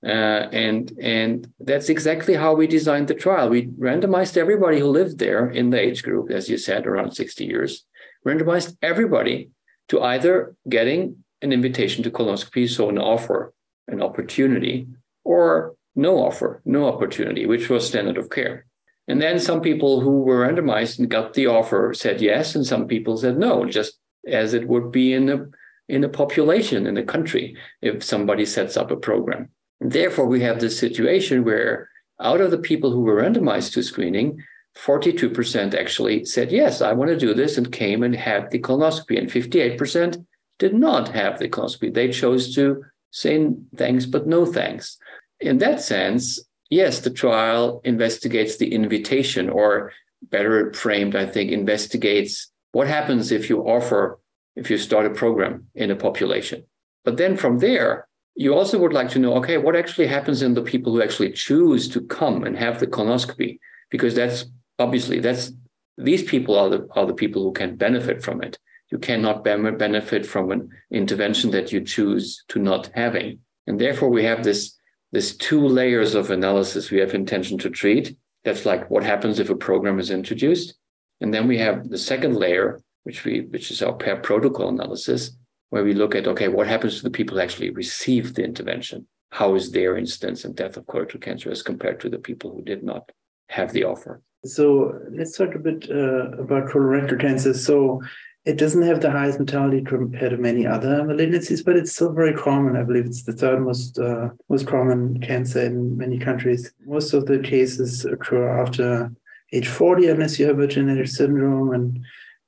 Uh, 0.06 0.50
and 0.51 0.92
and 1.01 1.48
that's 1.62 1.88
exactly 1.88 2.34
how 2.34 2.53
we 2.53 2.68
designed 2.68 3.08
the 3.08 3.13
trial. 3.13 3.48
We 3.48 3.68
randomized 3.68 4.36
everybody 4.36 4.80
who 4.80 4.88
lived 4.88 5.18
there 5.18 5.50
in 5.50 5.70
the 5.70 5.80
age 5.80 6.03
group, 6.03 6.30
as 6.30 6.50
you 6.50 6.58
said, 6.58 6.86
around 6.86 7.13
60 7.13 7.46
years, 7.46 7.86
randomized 8.27 8.75
everybody 8.82 9.51
to 9.88 10.01
either 10.01 10.56
getting 10.68 11.24
an 11.42 11.53
invitation 11.53 12.03
to 12.03 12.12
colonoscopy, 12.12 12.70
so 12.70 12.89
an 12.89 12.98
offer, 12.98 13.53
an 13.88 14.01
opportunity, 14.01 14.88
or 15.24 15.75
no 15.96 16.18
offer, 16.18 16.62
no 16.65 16.88
opportunity, 16.88 17.46
which 17.46 17.70
was 17.70 17.88
standard 17.88 18.18
of 18.18 18.30
care. 18.30 18.65
And 19.07 19.22
then 19.22 19.39
some 19.39 19.62
people 19.62 20.00
who 20.00 20.22
were 20.22 20.48
randomized 20.48 21.00
and 21.00 21.10
got 21.10 21.33
the 21.33 21.48
offer 21.48 21.93
said 21.93 22.22
yes, 22.22 22.55
and 22.55 22.65
some 22.65 22.88
people 22.88 23.17
said 23.17 23.38
no, 23.38 23.65
just 23.65 24.00
as 24.27 24.53
it 24.53 24.67
would 24.67 24.91
be 24.91 25.13
in 25.13 25.29
a 25.29 25.45
in 25.89 26.03
a 26.03 26.10
population 26.10 26.88
in 26.88 26.98
a 26.98 27.03
country 27.03 27.57
if 27.81 28.01
somebody 28.03 28.45
sets 28.45 28.77
up 28.77 28.89
a 28.89 28.95
program. 28.95 29.50
And 29.81 29.91
therefore, 29.91 30.27
we 30.27 30.41
have 30.41 30.60
this 30.60 30.79
situation 30.79 31.43
where 31.43 31.89
out 32.22 32.39
of 32.39 32.51
the 32.51 32.57
people 32.57 32.91
who 32.91 33.01
were 33.01 33.22
randomized 33.22 33.74
to 33.74 33.83
screening, 33.83 34.41
42% 34.77 35.75
actually 35.75 36.25
said, 36.25 36.51
yes, 36.51 36.81
I 36.81 36.93
want 36.93 37.10
to 37.10 37.17
do 37.17 37.33
this 37.33 37.57
and 37.57 37.72
came 37.72 38.01
and 38.01 38.15
had 38.15 38.50
the 38.50 38.60
colonoscopy. 38.60 39.19
And 39.19 39.29
58% 39.29 40.25
did 40.57 40.74
not 40.74 41.10
have 41.10 41.38
the 41.38 41.50
colonoscopy. 41.50 41.93
They 41.93 42.12
chose 42.12 42.55
to 42.55 42.83
say 43.12 43.50
thanks, 43.75 44.05
but 44.05 44.25
no 44.25 44.45
thanks. 44.45 44.98
In 45.39 45.57
that 45.60 45.81
sense, 45.81 46.39
yes, 46.70 47.00
the 47.00 47.10
trial 47.10 47.82
investigates 47.84 48.58
the 48.58 48.74
invitation, 48.74 49.50
or 49.50 49.91
better 50.24 50.74
framed, 50.74 51.15
I 51.15 51.25
think, 51.25 51.51
investigates 51.51 52.51
what 52.72 52.88
happens 52.88 53.32
if 53.32 53.50
you 53.50 53.60
offer, 53.62 54.20
if 54.55 54.70
you 54.70 54.77
start 54.77 55.05
a 55.05 55.10
program 55.10 55.67
in 55.75 55.91
a 55.91 55.96
population. 55.96 56.63
But 57.05 57.17
then 57.17 57.38
from 57.38 57.60
there, 57.60 58.08
you 58.36 58.55
also 58.55 58.79
would 58.79 58.93
like 58.93 59.10
to 59.10 59.20
know, 59.20 59.36
okay, 59.36 59.58
what 59.58 59.75
actually 59.75 60.08
happens 60.08 60.41
in 60.41 60.53
the 60.53 60.63
people 60.63 60.93
who 60.93 61.03
actually 61.03 61.32
choose 61.34 61.88
to 61.89 62.01
come 62.01 62.43
and 62.43 62.58
have 62.58 62.79
the 62.79 62.88
colonoscopy? 62.88 63.60
Because 63.91 64.15
that's 64.15 64.46
obviously 64.79 65.20
that's 65.20 65.51
these 65.98 66.24
people 66.24 66.58
are 66.58 66.70
the 66.70 66.88
are 66.96 67.05
the 67.05 67.13
people 67.13 67.43
who 67.43 67.51
can 67.51 67.75
benefit 67.75 68.24
from 68.24 68.41
it. 68.41 68.58
You 68.89 68.98
cannot 68.98 69.43
benefit 69.43 70.25
from 70.25 70.51
an 70.51 70.70
intervention 70.91 71.51
that 71.51 71.72
you 71.72 71.82
choose 71.82 72.43
to 72.50 72.60
not 72.60 72.91
having 72.93 73.39
And 73.67 73.79
therefore, 73.79 74.10
we 74.10 74.24
have 74.24 74.43
this, 74.43 74.77
this 75.13 75.38
two 75.38 75.65
layers 75.65 76.15
of 76.15 76.32
analysis. 76.32 76.91
We 76.91 77.00
have 77.00 77.13
intention 77.13 77.58
to 77.60 77.70
treat. 77.70 78.17
That's 78.43 78.65
like 78.65 78.89
what 78.89 79.03
happens 79.03 79.39
if 79.39 79.50
a 79.50 79.55
program 79.55 80.00
is 80.00 80.10
introduced. 80.10 80.74
And 81.22 81.34
then 81.34 81.48
we 81.48 81.58
have 81.60 81.89
the 81.89 81.98
second 81.98 82.36
layer, 82.36 82.82
which 83.03 83.24
we 83.24 83.41
which 83.41 83.72
is 83.72 83.82
our 83.82 83.93
per 83.93 84.17
protocol 84.17 84.67
analysis, 84.67 85.32
where 85.70 85.84
we 85.84 85.93
look 85.93 86.15
at 86.15 86.27
okay, 86.27 86.50
what 86.50 86.67
happens 86.67 86.98
to 86.98 87.03
the 87.03 87.12
people 87.12 87.38
who 87.38 87.43
actually 87.43 87.70
receive 87.70 88.34
the 88.34 88.43
intervention? 88.43 89.08
How 89.29 89.55
is 89.55 89.72
their 89.72 89.98
incidence 89.98 90.43
and 90.43 90.55
death 90.55 90.77
of 90.77 90.86
colorectal 90.88 91.22
cancer 91.22 91.51
as 91.51 91.62
compared 91.62 92.00
to 92.01 92.10
the 92.10 92.20
people 92.20 92.51
who 92.51 92.63
did 92.63 92.84
not 92.84 93.12
have 93.50 93.72
the 93.72 93.84
offer? 93.84 94.22
So 94.46 95.00
let's 95.12 95.38
talk 95.38 95.55
a 95.55 95.60
bit 95.60 95.89
uh, 95.89 96.32
about 96.41 96.70
colorectal 96.70 97.22
cancer. 97.22 97.53
So 97.53 98.01
it 98.45 98.57
doesn't 98.57 98.81
have 98.81 99.00
the 99.00 99.12
highest 99.12 99.39
mortality 99.39 99.81
compared 99.81 100.31
to 100.31 100.38
many 100.38 100.67
other 100.67 101.03
malignancies, 101.03 101.63
but 101.63 101.77
it's 101.77 101.93
still 101.93 102.12
very 102.12 102.33
common. 102.33 102.75
I 102.75 102.83
believe 102.83 103.05
it's 103.05 103.23
the 103.23 103.31
third 103.31 103.62
most 103.62 103.97
uh, 103.97 104.29
most 104.50 104.67
common 104.67 105.21
cancer 105.21 105.62
in 105.62 105.97
many 105.97 106.19
countries. 106.19 106.73
Most 106.85 107.13
of 107.13 107.25
the 107.25 107.39
cases 107.39 108.03
occur 108.03 108.62
after 108.62 109.12
age 109.53 109.69
40, 109.69 110.07
unless 110.07 110.39
you 110.39 110.47
have 110.47 110.59
a 110.59 110.67
genetic 110.67 111.07
syndrome, 111.07 111.73
and 111.73 112.00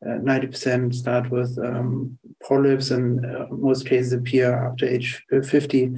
uh, 0.05 0.19
90% 0.19 0.93
start 0.93 1.31
with 1.31 1.57
um, 1.59 2.17
polyps, 2.43 2.91
and 2.91 3.25
uh, 3.25 3.45
most 3.49 3.87
cases 3.87 4.11
appear 4.11 4.67
after 4.67 4.85
age 4.85 5.23
50. 5.29 5.93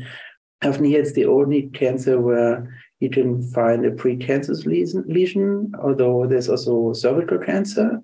Often, 0.64 0.86
it's 0.86 1.14
the 1.14 1.26
only 1.26 1.70
cancer 1.74 2.20
where 2.20 2.72
you 3.00 3.10
can 3.10 3.42
find 3.52 3.86
a 3.86 3.92
precancerous 3.92 4.66
lesion, 4.66 5.04
lesion 5.08 5.72
although 5.82 6.28
there's 6.28 6.50
also 6.50 6.94
cervical 6.94 7.40
cancer. 7.40 8.02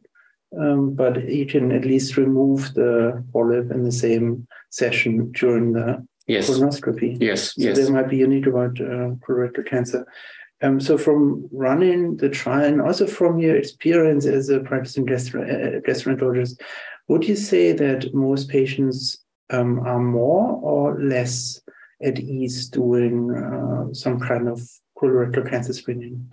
Um, 0.59 0.93
but 0.93 1.27
you 1.27 1.45
can 1.45 1.71
at 1.71 1.85
least 1.85 2.17
remove 2.17 2.73
the 2.73 3.23
polyp 3.33 3.71
in 3.71 3.83
the 3.83 3.91
same 3.91 4.47
session 4.69 5.31
during 5.31 5.73
the 5.73 6.05
yes. 6.27 6.49
colonoscopy. 6.49 7.17
Yes, 7.19 7.55
so 7.55 7.61
yes. 7.61 7.77
That 7.77 7.91
might 7.91 8.09
be 8.09 8.17
unique 8.17 8.45
about 8.47 8.79
uh, 8.79 9.15
colorectal 9.25 9.65
cancer. 9.65 10.05
Um, 10.61 10.79
so, 10.79 10.97
from 10.97 11.49
running 11.51 12.17
the 12.17 12.29
trial 12.29 12.65
and 12.65 12.81
also 12.81 13.05
from 13.05 13.39
your 13.39 13.55
experience 13.55 14.25
as 14.25 14.49
a 14.49 14.59
practicing 14.61 15.05
gastro- 15.05 15.43
uh, 15.43 15.81
gastroenterologist, 15.81 16.61
would 17.09 17.27
you 17.27 17.35
say 17.35 17.73
that 17.73 18.13
most 18.13 18.49
patients 18.49 19.17
um, 19.49 19.79
are 19.79 19.99
more 19.99 20.59
or 20.61 21.01
less 21.01 21.59
at 22.01 22.19
ease 22.19 22.69
doing 22.69 23.31
uh, 23.31 23.93
some 23.93 24.19
kind 24.19 24.47
of 24.47 24.61
colorectal 24.97 25.49
cancer 25.49 25.73
screening? 25.73 26.31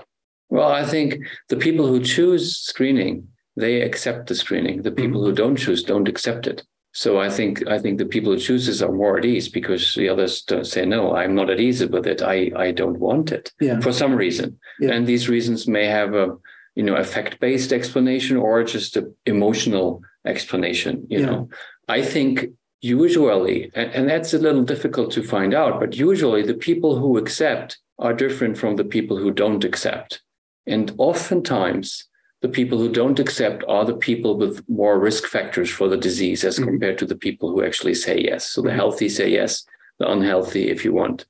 Well, 0.49 0.71
I 0.71 0.85
think 0.85 1.15
the 1.49 1.57
people 1.57 1.87
who 1.87 2.00
choose 2.03 2.57
screening, 2.57 3.29
they 3.57 3.83
accept 3.83 4.28
the 4.28 4.35
screening. 4.35 4.83
The 4.83 4.90
people 4.90 5.21
mm-hmm. 5.21 5.30
who 5.30 5.35
don't 5.35 5.57
choose 5.57 5.83
don't 5.83 6.09
accept 6.09 6.47
it. 6.47 6.62
So 6.92 7.21
I 7.21 7.30
think 7.30 7.66
I 7.69 7.78
think 7.78 7.99
the 7.99 8.07
people 8.07 8.33
who 8.33 8.38
choose 8.38 8.66
this 8.66 8.83
are 8.83 8.90
more 8.92 9.19
at 9.19 9.25
ease 9.25 9.49
because 9.49 9.95
the 9.95 10.09
others 10.09 10.42
don't 10.42 10.66
say 10.66 10.85
no, 10.85 11.14
I'm 11.14 11.35
not 11.35 11.50
at 11.50 11.61
ease 11.61 11.87
with 11.87 12.07
it. 12.07 12.21
I 12.21 12.50
I 12.57 12.73
don't 12.73 12.99
want 12.99 13.30
it 13.30 13.52
yeah. 13.61 13.78
for 13.80 13.92
some 13.92 14.14
reason, 14.14 14.59
yeah. 14.80 14.90
and 14.90 15.07
these 15.07 15.28
reasons 15.28 15.69
may 15.69 15.87
have 15.87 16.14
a 16.14 16.37
you 16.75 16.83
know 16.83 16.97
effect 16.97 17.38
based 17.38 17.73
explanation 17.73 18.37
or 18.37 18.64
just 18.64 18.97
an 18.97 19.14
emotional 19.25 20.02
explanation. 20.26 21.07
You 21.09 21.21
yeah. 21.21 21.26
know, 21.26 21.49
I 21.88 22.02
think 22.02 22.47
usually, 22.80 23.71
and, 23.75 23.90
and 23.92 24.11
that's 24.11 24.35
a 24.35 24.38
little 24.38 24.64
difficult 24.64 25.12
to 25.12 25.23
find 25.23 25.54
out, 25.54 25.78
but 25.78 25.97
usually 25.97 26.42
the 26.42 26.54
people 26.54 26.99
who 26.99 27.19
accept 27.19 27.78
are 27.99 28.14
different 28.14 28.59
from 28.59 28.76
the 28.76 28.85
people 28.85 29.16
who 29.16 29.30
don't 29.30 29.64
accept. 29.64 30.23
And 30.66 30.92
oftentimes, 30.99 32.07
the 32.43 32.49
people 32.49 32.79
who 32.79 32.91
don't 32.91 33.19
accept 33.19 33.63
are 33.69 33.85
the 33.85 33.97
people 33.97 34.37
with 34.37 34.67
more 34.69 34.99
risk 34.99 35.27
factors 35.27 35.71
for 35.71 35.89
the 35.89 35.97
disease 35.97 36.45
as 36.45 36.57
mm-hmm. 36.57 36.71
compared 36.71 36.99
to 36.99 37.07
the 37.07 37.17
people 37.17 37.51
who 37.51 37.63
actually 37.63 37.95
say 37.95 38.19
yes. 38.19 38.47
So 38.47 38.63
the 38.63 38.69
mm-hmm. 38.69 38.79
healthy 38.79 39.09
say 39.09 39.29
yes, 39.31 39.65
the 39.99 40.11
unhealthy, 40.11 40.71
if 40.71 40.85
you 40.85 40.93
want, 40.93 41.27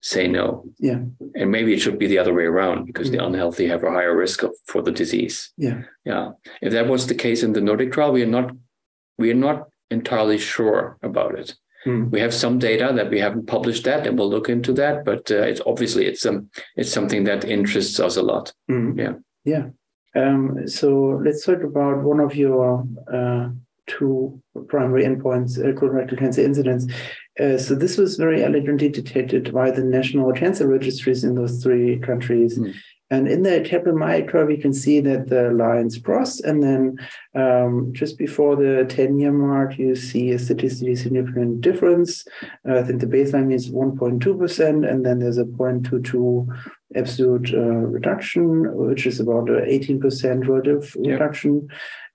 say 0.00 0.26
no. 0.26 0.64
Yeah. 0.78 1.00
And 1.34 1.50
maybe 1.50 1.72
it 1.72 1.80
should 1.80 1.98
be 1.98 2.06
the 2.06 2.18
other 2.18 2.34
way 2.34 2.44
around 2.44 2.86
because 2.86 3.08
mm-hmm. 3.08 3.18
the 3.18 3.26
unhealthy 3.26 3.66
have 3.68 3.84
a 3.84 3.90
higher 3.90 4.16
risk 4.16 4.42
of, 4.42 4.52
for 4.66 4.82
the 4.82 4.92
disease. 4.92 5.52
Yeah. 5.56 5.82
Yeah. 6.04 6.32
If 6.60 6.72
that 6.72 6.88
was 6.88 7.06
the 7.06 7.14
case 7.14 7.42
in 7.42 7.52
the 7.52 7.60
NordICC 7.60 7.92
trial, 7.92 8.12
we 8.12 8.22
are 8.22 8.26
not 8.26 8.52
we 9.16 9.30
are 9.30 9.34
not 9.34 9.68
entirely 9.90 10.38
sure 10.38 10.96
about 11.02 11.36
it. 11.38 11.54
Mm. 11.86 12.10
We 12.10 12.20
have 12.20 12.34
some 12.34 12.58
data 12.58 12.92
that 12.94 13.10
we 13.10 13.18
haven't 13.18 13.46
published 13.46 13.84
that, 13.84 14.06
and 14.06 14.18
we'll 14.18 14.30
look 14.30 14.48
into 14.48 14.72
that. 14.74 15.04
But 15.04 15.30
uh, 15.30 15.42
it's 15.42 15.60
obviously 15.66 16.06
it's 16.06 16.26
um 16.26 16.50
it's 16.76 16.92
something 16.92 17.24
that 17.24 17.44
interests 17.44 17.98
us 18.00 18.16
a 18.16 18.22
lot. 18.22 18.52
Mm. 18.70 18.98
Yeah. 18.98 19.12
Yeah. 19.44 19.68
Um, 20.14 20.66
so 20.66 21.20
let's 21.24 21.44
talk 21.44 21.62
about 21.62 22.02
one 22.02 22.20
of 22.20 22.34
your 22.34 22.84
uh, 23.12 23.50
two 23.86 24.40
primary 24.68 25.04
endpoints, 25.04 25.58
uh, 25.58 25.78
colorectal 25.78 26.18
cancer 26.18 26.42
incidence. 26.42 26.86
Uh, 27.40 27.56
so 27.56 27.74
this 27.74 27.96
was 27.96 28.16
very 28.16 28.44
elegantly 28.44 28.88
detected 28.88 29.52
by 29.52 29.70
the 29.70 29.82
national 29.82 30.32
cancer 30.32 30.66
registries 30.66 31.24
in 31.24 31.34
those 31.34 31.62
three 31.62 31.98
countries. 31.98 32.58
Mm. 32.58 32.74
And 33.10 33.26
in 33.26 33.42
the 33.42 33.60
Kaplan-Meier 33.60 34.26
curve, 34.26 34.50
you 34.50 34.58
can 34.58 34.74
see 34.74 35.00
that 35.00 35.28
the 35.28 35.50
lines 35.50 35.96
cross, 35.98 36.40
and 36.40 36.62
then 36.62 36.98
um, 37.34 37.90
just 37.92 38.18
before 38.18 38.54
the 38.54 38.84
10-year 38.86 39.32
mark, 39.32 39.78
you 39.78 39.94
see 39.94 40.30
a 40.32 40.38
statistically 40.38 40.94
significant 40.94 41.62
difference. 41.62 42.26
Uh, 42.68 42.78
I 42.78 42.82
think 42.82 43.00
the 43.00 43.06
baseline 43.06 43.52
is 43.52 43.70
1.2%, 43.70 44.90
and 44.90 45.06
then 45.06 45.20
there's 45.20 45.38
a 45.38 45.44
0.22 45.44 46.46
absolute 46.96 47.54
uh, 47.54 47.58
reduction, 47.58 48.76
which 48.76 49.06
is 49.06 49.20
about 49.20 49.48
an 49.48 49.64
18% 49.64 50.46
relative 50.46 50.94
reduction. 50.98 51.68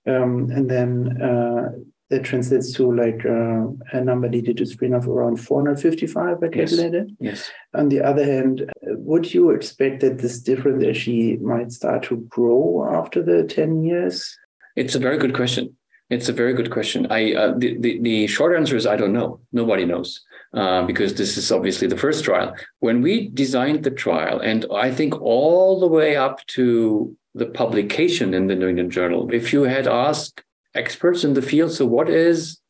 Um, 0.06 0.50
and 0.50 0.70
then 0.70 1.20
uh, 1.22 1.70
that 2.14 2.24
translates 2.24 2.72
to 2.72 2.92
like 2.94 3.26
uh, 3.26 3.66
a 3.98 4.00
number 4.00 4.28
needed 4.28 4.56
to 4.58 4.66
screen 4.66 4.94
of 4.94 5.08
around 5.08 5.36
455 5.36 6.36
I 6.42 6.48
calculated. 6.48 7.16
Yes. 7.18 7.32
yes. 7.38 7.50
On 7.74 7.88
the 7.88 8.00
other 8.00 8.24
hand, 8.24 8.70
would 8.82 9.34
you 9.34 9.50
expect 9.50 10.00
that 10.00 10.18
this 10.18 10.38
difference 10.38 10.84
actually 10.84 11.38
might 11.38 11.72
start 11.72 12.04
to 12.04 12.16
grow 12.36 12.88
after 12.88 13.20
the 13.20 13.42
10 13.42 13.82
years? 13.82 14.36
It's 14.76 14.94
a 14.94 15.00
very 15.00 15.18
good 15.18 15.34
question. 15.34 15.76
It's 16.08 16.28
a 16.28 16.32
very 16.32 16.54
good 16.54 16.70
question. 16.70 17.06
I 17.10 17.34
uh, 17.34 17.54
the, 17.56 17.76
the, 17.78 17.98
the 18.00 18.26
short 18.28 18.56
answer 18.56 18.76
is 18.76 18.86
I 18.86 18.96
don't 18.96 19.12
know. 19.12 19.40
Nobody 19.52 19.84
knows 19.84 20.20
uh, 20.52 20.82
because 20.84 21.14
this 21.14 21.36
is 21.36 21.50
obviously 21.50 21.88
the 21.88 21.96
first 21.96 22.24
trial. 22.24 22.54
When 22.80 23.00
we 23.00 23.28
designed 23.28 23.82
the 23.82 23.90
trial, 23.90 24.38
and 24.38 24.66
I 24.72 24.92
think 24.92 25.20
all 25.20 25.80
the 25.80 25.88
way 25.88 26.14
up 26.14 26.46
to 26.58 27.16
the 27.34 27.46
publication 27.46 28.34
in 28.34 28.46
the 28.46 28.54
New 28.54 28.68
England 28.68 28.92
Journal, 28.92 29.32
if 29.32 29.52
you 29.52 29.62
had 29.62 29.88
asked 29.88 30.44
experts 30.74 31.24
in 31.24 31.34
the 31.34 31.42
field. 31.42 31.72
So 31.72 31.86
what 31.86 32.08
is 32.08 32.60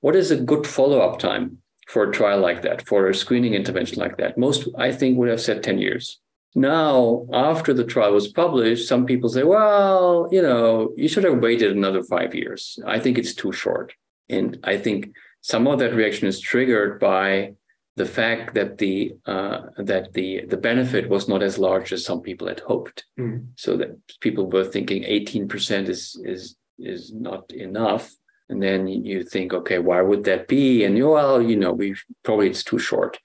what 0.00 0.16
is 0.16 0.30
a 0.30 0.36
good 0.36 0.66
follow-up 0.66 1.18
time 1.18 1.58
for 1.86 2.04
a 2.04 2.12
trial 2.12 2.40
like 2.40 2.62
that, 2.62 2.86
for 2.86 3.08
a 3.08 3.14
screening 3.14 3.54
intervention 3.54 3.98
like 3.98 4.16
that? 4.16 4.36
Most, 4.36 4.68
I 4.76 4.90
think, 4.90 5.16
would 5.16 5.28
have 5.28 5.40
said 5.40 5.62
10 5.62 5.78
years. 5.78 6.20
Now, 6.54 7.26
after 7.32 7.72
the 7.72 7.84
trial 7.84 8.12
was 8.12 8.28
published, 8.28 8.88
some 8.88 9.06
people 9.06 9.28
say, 9.28 9.44
well, 9.44 10.28
you 10.30 10.42
know, 10.42 10.92
you 10.96 11.08
should 11.08 11.24
have 11.24 11.38
waited 11.38 11.74
another 11.74 12.02
five 12.02 12.34
years. 12.34 12.78
I 12.86 12.98
think 12.98 13.16
it's 13.16 13.34
too 13.34 13.52
short. 13.52 13.94
And 14.28 14.58
I 14.64 14.76
think 14.76 15.14
some 15.40 15.66
of 15.66 15.78
that 15.78 15.94
reaction 15.94 16.28
is 16.28 16.40
triggered 16.40 17.00
by 17.00 17.54
the 17.96 18.06
fact 18.06 18.54
that 18.54 18.78
the 18.78 19.12
uh, 19.26 19.60
that 19.76 20.14
the 20.14 20.46
the 20.46 20.56
benefit 20.56 21.08
was 21.08 21.28
not 21.28 21.42
as 21.42 21.58
large 21.58 21.92
as 21.92 22.04
some 22.04 22.22
people 22.22 22.48
had 22.48 22.60
hoped. 22.60 23.04
Mm. 23.18 23.48
So 23.56 23.76
that 23.76 23.90
people 24.20 24.48
were 24.50 24.64
thinking 24.64 25.02
18% 25.04 25.88
is 25.88 26.20
is 26.24 26.56
is 26.78 27.12
not 27.12 27.52
enough. 27.52 28.12
And 28.48 28.62
then 28.62 28.86
you 28.86 29.22
think 29.24 29.54
okay 29.54 29.78
why 29.78 30.02
would 30.02 30.24
that 30.24 30.46
be? 30.46 30.84
And 30.84 30.98
well 31.08 31.40
you 31.40 31.56
know 31.56 31.72
we 31.72 31.94
probably 32.22 32.50
it's 32.50 32.64
too 32.64 32.78
short. 32.78 33.18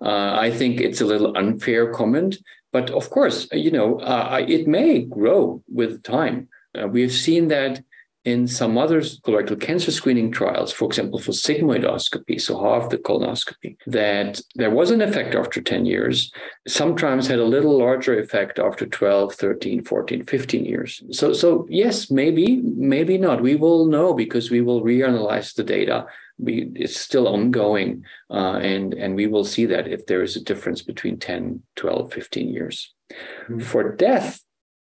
Uh, 0.00 0.32
i 0.46 0.50
think 0.50 0.80
it's 0.80 1.00
a 1.00 1.06
little 1.06 1.36
unfair 1.36 1.92
comment 1.92 2.36
but 2.72 2.90
of 2.90 3.08
course 3.10 3.46
you 3.52 3.70
know 3.70 4.00
uh, 4.00 4.44
it 4.56 4.66
may 4.66 5.02
grow 5.02 5.62
with 5.72 6.02
time. 6.02 6.48
Uh, 6.76 6.88
we've 6.88 7.12
seen 7.12 7.48
that 7.48 7.82
in 8.24 8.48
some 8.48 8.78
other 8.78 9.00
colorectal 9.00 9.60
cancer 9.60 9.90
screening 9.90 10.32
trials, 10.32 10.72
for 10.72 10.86
example, 10.86 11.18
for 11.18 11.32
sigmoidoscopy, 11.32 12.40
so 12.40 12.58
half 12.58 12.88
the 12.88 12.96
colonoscopy, 12.96 13.76
that 13.86 14.40
there 14.54 14.70
was 14.70 14.90
an 14.90 15.02
effect 15.02 15.34
after 15.34 15.60
10 15.60 15.84
years. 15.84 16.32
Sometimes 16.66 17.26
had 17.26 17.38
a 17.38 17.44
little 17.44 17.76
larger 17.76 18.18
effect 18.18 18.58
after 18.58 18.86
12, 18.86 19.34
13, 19.34 19.84
14, 19.84 20.24
15 20.24 20.64
years. 20.64 21.02
So, 21.10 21.34
so 21.34 21.66
yes, 21.68 22.10
maybe, 22.10 22.62
maybe 22.62 23.18
not. 23.18 23.42
We 23.42 23.56
will 23.56 23.86
know 23.86 24.14
because 24.14 24.50
we 24.50 24.62
will 24.62 24.82
reanalyze 24.82 25.54
the 25.54 25.64
data. 25.64 26.06
We, 26.38 26.72
it's 26.74 26.96
still 26.96 27.28
ongoing, 27.28 28.04
uh, 28.30 28.56
and, 28.56 28.94
and 28.94 29.14
we 29.14 29.26
will 29.26 29.44
see 29.44 29.66
that 29.66 29.86
if 29.86 30.06
there 30.06 30.22
is 30.22 30.34
a 30.34 30.42
difference 30.42 30.82
between 30.82 31.18
10, 31.18 31.62
12, 31.76 32.12
15 32.12 32.48
years. 32.48 32.94
Mm-hmm. 33.10 33.60
For 33.60 33.94
death, 33.94 34.40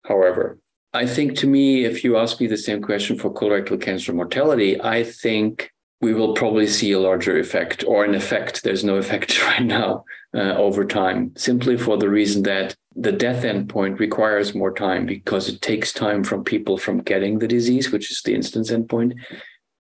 however, 0.04 0.60
I 0.98 1.06
think 1.06 1.38
to 1.38 1.48
me, 1.48 1.86
if 1.86 2.04
you 2.04 2.18
ask 2.18 2.42
me 2.42 2.48
the 2.48 2.58
same 2.58 2.82
question 2.82 3.20
for 3.20 3.32
colorectal 3.32 3.80
cancer 3.80 4.14
mortality, 4.14 4.82
I 4.82 5.04
think 5.04 5.72
we 6.02 6.16
will 6.16 6.34
probably 6.34 6.66
see 6.66 6.92
a 6.92 7.00
larger 7.00 7.38
effect 7.38 7.84
or 7.86 8.04
an 8.04 8.16
effect. 8.16 8.64
There's 8.64 8.84
no 8.84 8.96
effect 9.04 9.40
right 9.46 9.64
now 9.64 10.06
uh, 10.34 10.56
over 10.56 10.84
time, 10.86 11.34
simply 11.36 11.78
for 11.78 11.98
the 11.98 12.10
reason 12.10 12.42
that 12.44 12.76
the 12.96 13.12
death 13.12 13.44
endpoint 13.44 14.00
requires 14.00 14.56
more 14.56 14.74
time 14.74 15.06
because 15.06 15.48
it 15.48 15.62
takes 15.62 15.94
time 15.94 16.24
from 16.24 16.44
people 16.44 16.80
from 16.80 17.04
getting 17.04 17.38
the 17.38 17.48
disease, 17.48 17.92
which 17.92 18.10
is 18.10 18.24
the 18.24 18.34
incidence 18.34 18.72
endpoint, 18.72 19.14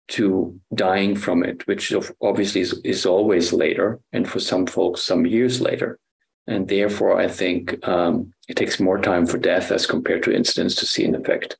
to 0.08 0.58
dying 0.74 1.16
from 1.16 1.44
it, 1.44 1.66
which 1.66 1.92
obviously 2.22 2.62
is, 2.62 2.80
is 2.82 3.04
always 3.04 3.52
later, 3.52 4.00
and 4.14 4.26
for 4.26 4.40
some 4.40 4.64
folks, 4.66 5.02
some 5.02 5.26
years 5.26 5.60
later. 5.60 5.98
And 6.46 6.68
therefore, 6.68 7.18
I 7.18 7.28
think 7.28 7.86
um, 7.88 8.32
it 8.48 8.56
takes 8.56 8.78
more 8.78 8.98
time 8.98 9.26
for 9.26 9.38
death 9.38 9.70
as 9.70 9.86
compared 9.86 10.22
to 10.24 10.34
incidence 10.34 10.74
to 10.76 10.86
see 10.86 11.04
an 11.04 11.14
effect. 11.14 11.56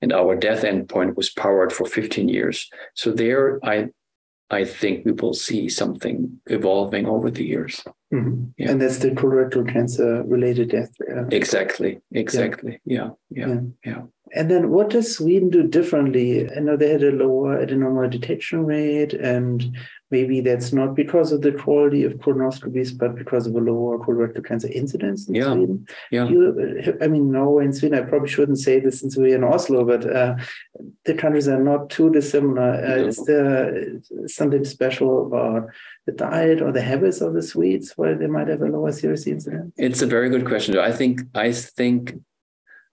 And 0.00 0.12
our 0.12 0.36
death 0.36 0.62
endpoint 0.62 1.16
was 1.16 1.30
powered 1.30 1.72
for 1.72 1.84
15 1.84 2.28
years. 2.28 2.70
So 2.94 3.10
there, 3.10 3.58
I 3.64 3.88
I 4.50 4.64
think 4.64 5.04
we 5.04 5.12
will 5.12 5.34
see 5.34 5.68
something 5.68 6.40
evolving 6.46 7.06
over 7.06 7.30
the 7.30 7.44
years. 7.44 7.84
Mm-hmm. 8.12 8.44
Yeah. 8.56 8.70
And 8.70 8.80
that's 8.80 8.98
the 8.98 9.10
colorectal 9.10 9.70
cancer 9.70 10.22
related 10.22 10.70
death. 10.70 10.90
Yeah. 11.06 11.26
Exactly. 11.30 12.00
Exactly. 12.12 12.80
Yeah. 12.86 13.10
Yeah. 13.30 13.48
yeah. 13.48 13.60
yeah. 13.84 14.02
And 14.34 14.50
then 14.50 14.70
what 14.70 14.90
does 14.90 15.16
Sweden 15.16 15.50
do 15.50 15.62
differently? 15.66 16.50
I 16.54 16.60
know 16.60 16.76
they 16.76 16.90
had 16.90 17.02
a 17.02 17.12
lower 17.12 17.64
adenoma 17.64 18.10
detection 18.10 18.66
rate, 18.66 19.14
and 19.14 19.76
maybe 20.10 20.40
that's 20.40 20.72
not 20.72 20.94
because 20.94 21.32
of 21.32 21.42
the 21.42 21.52
quality 21.52 22.04
of 22.04 22.14
colonoscopies, 22.14 22.96
but 22.96 23.14
because 23.14 23.46
of 23.46 23.54
a 23.54 23.60
lower 23.60 23.98
colorectal 23.98 24.44
cancer 24.44 24.68
incidence 24.68 25.28
in 25.28 25.34
yeah. 25.34 25.52
Sweden. 25.52 25.86
Yeah. 26.10 26.28
You, 26.28 26.96
I 27.00 27.08
mean, 27.08 27.30
Norway 27.30 27.64
and 27.64 27.76
Sweden, 27.76 27.98
I 27.98 28.02
probably 28.02 28.28
shouldn't 28.28 28.58
say 28.58 28.80
this 28.80 29.00
since 29.00 29.16
we're 29.16 29.34
in 29.34 29.44
Oslo, 29.44 29.84
but 29.84 30.04
uh, 30.10 30.36
the 31.04 31.14
countries 31.14 31.48
are 31.48 31.62
not 31.62 31.90
too 31.90 32.10
dissimilar. 32.10 32.74
Uh, 32.74 32.96
no. 32.96 33.06
Is 33.06 33.24
there 33.24 34.00
something 34.26 34.64
special 34.64 35.26
about 35.26 35.68
the 36.06 36.12
diet 36.12 36.62
or 36.62 36.72
the 36.72 36.82
habits 36.82 37.20
of 37.20 37.34
the 37.34 37.42
Swedes 37.42 37.92
why 37.96 38.14
they 38.14 38.26
might 38.26 38.48
have 38.48 38.62
a 38.62 38.66
lower 38.66 38.92
serious 38.92 39.26
incidence? 39.26 39.74
It's 39.76 40.02
a 40.02 40.06
very 40.06 40.30
good 40.30 40.46
question. 40.46 40.78
I 40.78 40.92
think 40.92 41.20
I 41.34 41.52
think 41.52 42.14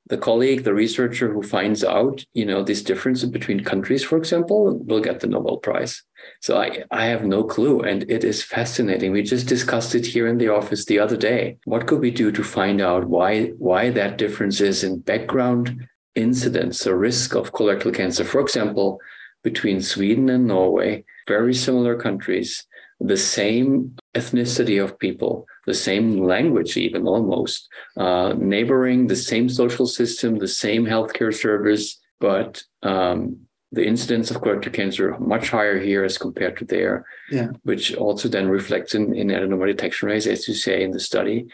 the 0.08 0.18
colleague, 0.18 0.64
the 0.64 0.74
researcher 0.74 1.34
who 1.34 1.42
finds 1.42 1.84
out, 1.84 2.24
you 2.34 2.46
know, 2.46 2.64
this 2.64 2.84
difference 2.84 3.24
between 3.24 3.64
countries, 3.64 4.04
for 4.04 4.18
example, 4.18 4.78
will 4.86 5.00
get 5.02 5.20
the 5.20 5.28
Nobel 5.28 5.58
Prize. 5.58 6.04
So 6.42 6.58
I, 6.58 6.84
I 6.92 7.06
have 7.06 7.26
no 7.26 7.44
clue. 7.44 7.82
And 7.82 8.10
it 8.10 8.24
is 8.24 8.44
fascinating. 8.44 9.12
We 9.12 9.24
just 9.24 9.48
discussed 9.48 9.96
it 9.96 10.06
here 10.06 10.28
in 10.28 10.38
the 10.38 10.50
office 10.50 10.86
the 10.86 11.00
other 11.00 11.18
day. 11.18 11.58
What 11.66 11.88
could 11.88 12.02
we 12.02 12.12
do 12.12 12.32
to 12.32 12.44
find 12.44 12.82
out 12.82 13.06
why 13.06 13.48
why 13.58 13.90
that 13.92 14.18
difference 14.18 14.62
is 14.62 14.84
in 14.84 15.00
background 15.00 15.88
incidence 16.14 16.86
or 16.86 16.98
risk 16.98 17.36
of 17.36 17.54
colorectal 17.54 17.94
cancer? 17.94 18.24
For 18.24 18.42
example, 18.42 19.00
between 19.44 19.82
Sweden 19.82 20.30
and 20.30 20.48
Norway, 20.48 21.04
very 21.28 21.54
similar 21.54 21.96
countries, 21.98 22.66
the 23.00 23.18
same 23.18 23.96
ethnicity 24.16 24.82
of 24.82 24.98
people, 25.00 25.46
the 25.66 25.74
same 25.74 26.24
language, 26.24 26.78
even 26.78 27.08
almost, 27.08 27.68
uh, 27.98 28.34
neighboring, 28.38 29.08
the 29.08 29.16
same 29.16 29.50
social 29.50 29.86
system, 29.86 30.38
the 30.38 30.48
same 30.48 30.86
healthcare 30.86 31.34
service, 31.34 32.00
but 32.20 32.64
um, 32.84 33.38
the 33.72 33.86
incidence 33.86 34.32
of 34.32 34.42
colorectal 34.42 34.74
cancer 34.74 35.18
much 35.20 35.50
higher 35.50 35.80
here 35.80 36.04
as 36.04 36.18
compared 36.18 36.58
to 36.58 36.66
there, 36.66 37.06
yeah. 37.30 37.48
which 37.64 37.94
also 37.96 38.30
then 38.30 38.48
reflects 38.48 38.96
in, 38.96 39.14
in 39.14 39.28
adenoma 39.28 39.68
detection 39.68 40.08
rates, 40.08 40.28
as 40.28 40.48
you 40.48 40.54
say 40.54 40.82
in 40.82 40.92
the 40.92 41.00
study. 41.00 41.46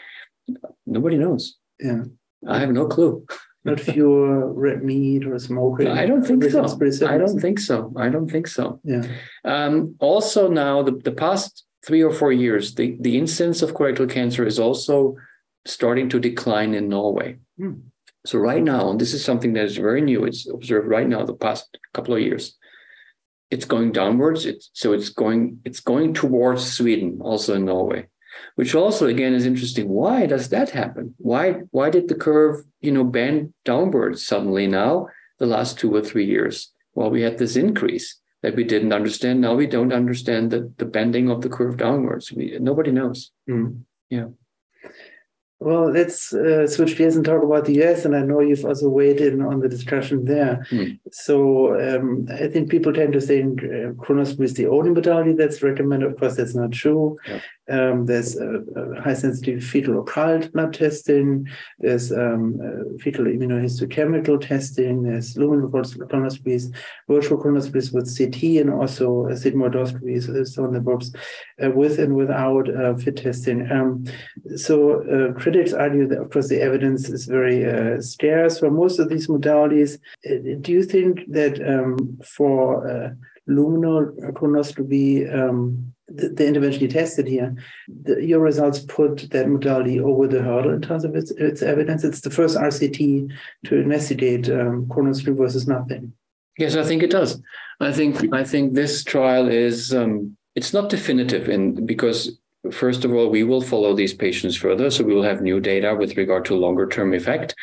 Nobody 0.86 1.16
knows. 1.16 1.56
Yeah. 1.80 2.04
I 2.48 2.60
have 2.60 2.70
no 2.70 2.86
clue. 2.86 3.26
Not 3.64 3.80
fewer 3.92 4.52
red 4.52 4.82
meat 4.82 5.26
or 5.26 5.38
smoking. 5.38 5.88
I 5.88 6.06
don't 6.06 6.24
think 6.24 6.44
so. 6.44 6.64
I 7.06 7.18
don't 7.18 7.40
think 7.40 7.58
so. 7.58 7.92
I 7.96 8.08
don't 8.08 8.30
think 8.30 8.46
so. 8.48 8.80
Yeah. 8.84 9.06
Um, 9.44 9.96
also, 10.00 10.48
now 10.48 10.82
the, 10.82 10.92
the 10.92 11.12
past 11.12 11.64
three 11.86 12.02
or 12.02 12.12
four 12.12 12.32
years, 12.32 12.74
the, 12.74 12.96
the 13.00 13.18
incidence 13.18 13.62
of 13.62 13.72
colorectal 13.74 14.10
cancer 14.10 14.46
is 14.46 14.58
also 14.58 15.16
starting 15.64 16.08
to 16.08 16.18
decline 16.18 16.74
in 16.74 16.88
Norway. 16.88 17.38
Hmm. 17.56 17.72
So 18.24 18.38
right 18.38 18.62
now, 18.62 18.90
and 18.90 19.00
this 19.00 19.14
is 19.14 19.24
something 19.24 19.52
that 19.54 19.64
is 19.64 19.76
very 19.76 20.00
new, 20.00 20.24
it's 20.24 20.48
observed 20.48 20.88
right 20.88 21.08
now 21.08 21.24
the 21.24 21.34
past 21.34 21.76
couple 21.92 22.14
of 22.14 22.20
years. 22.20 22.56
It's 23.50 23.64
going 23.64 23.92
downwards. 23.92 24.46
It's 24.46 24.70
so 24.72 24.92
it's 24.92 25.10
going 25.10 25.60
it's 25.64 25.80
going 25.80 26.14
towards 26.14 26.72
Sweden, 26.72 27.18
also 27.20 27.54
in 27.54 27.66
Norway, 27.66 28.06
which 28.54 28.74
also 28.74 29.06
again 29.06 29.34
is 29.34 29.46
interesting. 29.46 29.88
Why 29.88 30.26
does 30.26 30.48
that 30.50 30.70
happen? 30.70 31.14
Why 31.18 31.62
why 31.70 31.90
did 31.90 32.08
the 32.08 32.14
curve 32.14 32.64
you 32.80 32.92
know 32.92 33.04
bend 33.04 33.52
downwards 33.64 34.26
suddenly 34.26 34.66
now 34.66 35.08
the 35.38 35.46
last 35.46 35.78
two 35.78 35.94
or 35.94 36.02
three 36.02 36.26
years? 36.26 36.72
Well, 36.94 37.10
we 37.10 37.22
had 37.22 37.38
this 37.38 37.56
increase 37.56 38.18
that 38.42 38.56
we 38.56 38.64
didn't 38.64 38.92
understand. 38.92 39.40
Now 39.40 39.54
we 39.54 39.66
don't 39.66 39.92
understand 39.92 40.50
the, 40.50 40.72
the 40.76 40.84
bending 40.84 41.30
of 41.30 41.40
the 41.40 41.48
curve 41.48 41.76
downwards. 41.76 42.32
We, 42.32 42.58
nobody 42.60 42.90
knows. 42.90 43.30
Mm. 43.48 43.82
Yeah. 44.10 44.26
Well, 45.60 45.92
let's 45.92 46.34
uh, 46.34 46.66
switch 46.66 46.96
gears 46.96 47.14
and 47.14 47.24
talk 47.24 47.40
about 47.40 47.66
the 47.66 47.80
US. 47.84 48.04
And 48.04 48.16
I 48.16 48.22
know 48.22 48.40
you've 48.40 48.64
also 48.64 48.88
weighed 48.88 49.20
in 49.20 49.40
on 49.40 49.60
the 49.60 49.68
discussion 49.68 50.24
there. 50.24 50.66
Mm. 50.70 50.98
So 51.12 51.80
um, 51.80 52.26
I 52.32 52.48
think 52.48 52.68
people 52.68 52.92
tend 52.92 53.12
to 53.12 53.20
think 53.20 53.62
uh, 53.62 54.20
is 54.20 54.54
the 54.54 54.66
only 54.66 54.90
modality 54.90 55.34
that's 55.34 55.62
recommended. 55.62 56.10
Of 56.10 56.18
course, 56.18 56.36
that's 56.36 56.56
not 56.56 56.72
true. 56.72 57.16
Yeah. 57.28 57.40
Um, 57.72 58.04
there's 58.04 58.38
uh, 58.38 58.60
high 59.02 59.14
sensitive 59.14 59.64
fecal 59.64 60.00
occult 60.00 60.52
blood 60.52 60.74
testing. 60.74 61.48
There's 61.78 62.12
um, 62.12 62.60
uh, 62.60 62.98
fecal 63.02 63.24
immunohistochemical 63.24 64.46
testing. 64.46 65.04
There's 65.04 65.36
luminal 65.36 65.70
colonoscopies, 65.70 66.74
virtual 67.08 67.42
colonoscopies 67.42 67.92
with 67.94 68.14
CT, 68.16 68.60
and 68.60 68.70
also 68.70 69.26
uh, 69.26 69.32
sigmoidoscopies, 69.32 70.28
uh, 70.28 70.62
on 70.62 70.74
the 70.74 70.80
books, 70.80 71.12
uh, 71.64 71.70
with 71.70 71.98
and 71.98 72.14
without 72.14 72.68
uh, 72.68 72.94
FIT 72.94 73.16
testing. 73.16 73.70
Um, 73.72 74.04
so 74.56 75.00
uh, 75.02 75.32
critics 75.40 75.72
argue 75.72 76.06
that, 76.08 76.20
of 76.20 76.30
course, 76.30 76.48
the 76.48 76.60
evidence 76.60 77.08
is 77.08 77.24
very 77.24 77.62
scarce 78.02 78.58
for 78.58 78.70
most 78.70 78.98
of 78.98 79.08
these 79.08 79.28
modalities. 79.28 79.98
do 80.60 80.72
you 80.72 80.82
think 80.82 81.20
that 81.28 81.54
um, 81.66 82.18
for 82.22 83.16
luminal 83.48 84.14
colonoscopy, 84.34 85.32
um, 85.34 85.92
the, 86.14 86.46
intervention 86.46 86.82
you 86.82 86.88
tested 86.88 87.26
here, 87.26 87.54
the, 87.88 88.24
your 88.24 88.40
results 88.40 88.80
put 88.80 89.30
that 89.30 89.48
modality 89.48 90.00
over 90.00 90.26
the 90.26 90.42
hurdle 90.42 90.72
in 90.72 90.82
terms 90.82 91.04
of 91.04 91.14
its, 91.14 91.30
its 91.32 91.62
evidence. 91.62 92.04
It's 92.04 92.20
the 92.20 92.30
first 92.30 92.56
RCT 92.56 93.30
to 93.66 93.76
investigate 93.76 94.48
um, 94.48 94.86
colonoscopy 94.86 95.36
versus 95.36 95.66
nothing. 95.66 96.12
Yes, 96.58 96.76
I 96.76 96.84
think 96.84 97.02
it 97.02 97.10
does. 97.10 97.40
I 97.80 97.92
think 97.92 98.32
I 98.32 98.44
think 98.44 98.74
this 98.74 99.02
trial 99.02 99.48
is 99.48 99.94
um, 99.94 100.36
it's 100.54 100.72
not 100.72 100.90
definitive 100.90 101.48
in 101.48 101.86
because 101.86 102.38
first 102.70 103.04
of 103.04 103.12
all 103.12 103.30
we 103.30 103.42
will 103.42 103.62
follow 103.62 103.94
these 103.94 104.14
patients 104.14 104.56
further, 104.56 104.90
so 104.90 105.02
we 105.02 105.14
will 105.14 105.22
have 105.22 105.40
new 105.40 105.60
data 105.60 105.94
with 105.94 106.16
regard 106.16 106.44
to 106.46 106.54
longer 106.54 106.86
term 106.86 107.14
effect, 107.14 107.54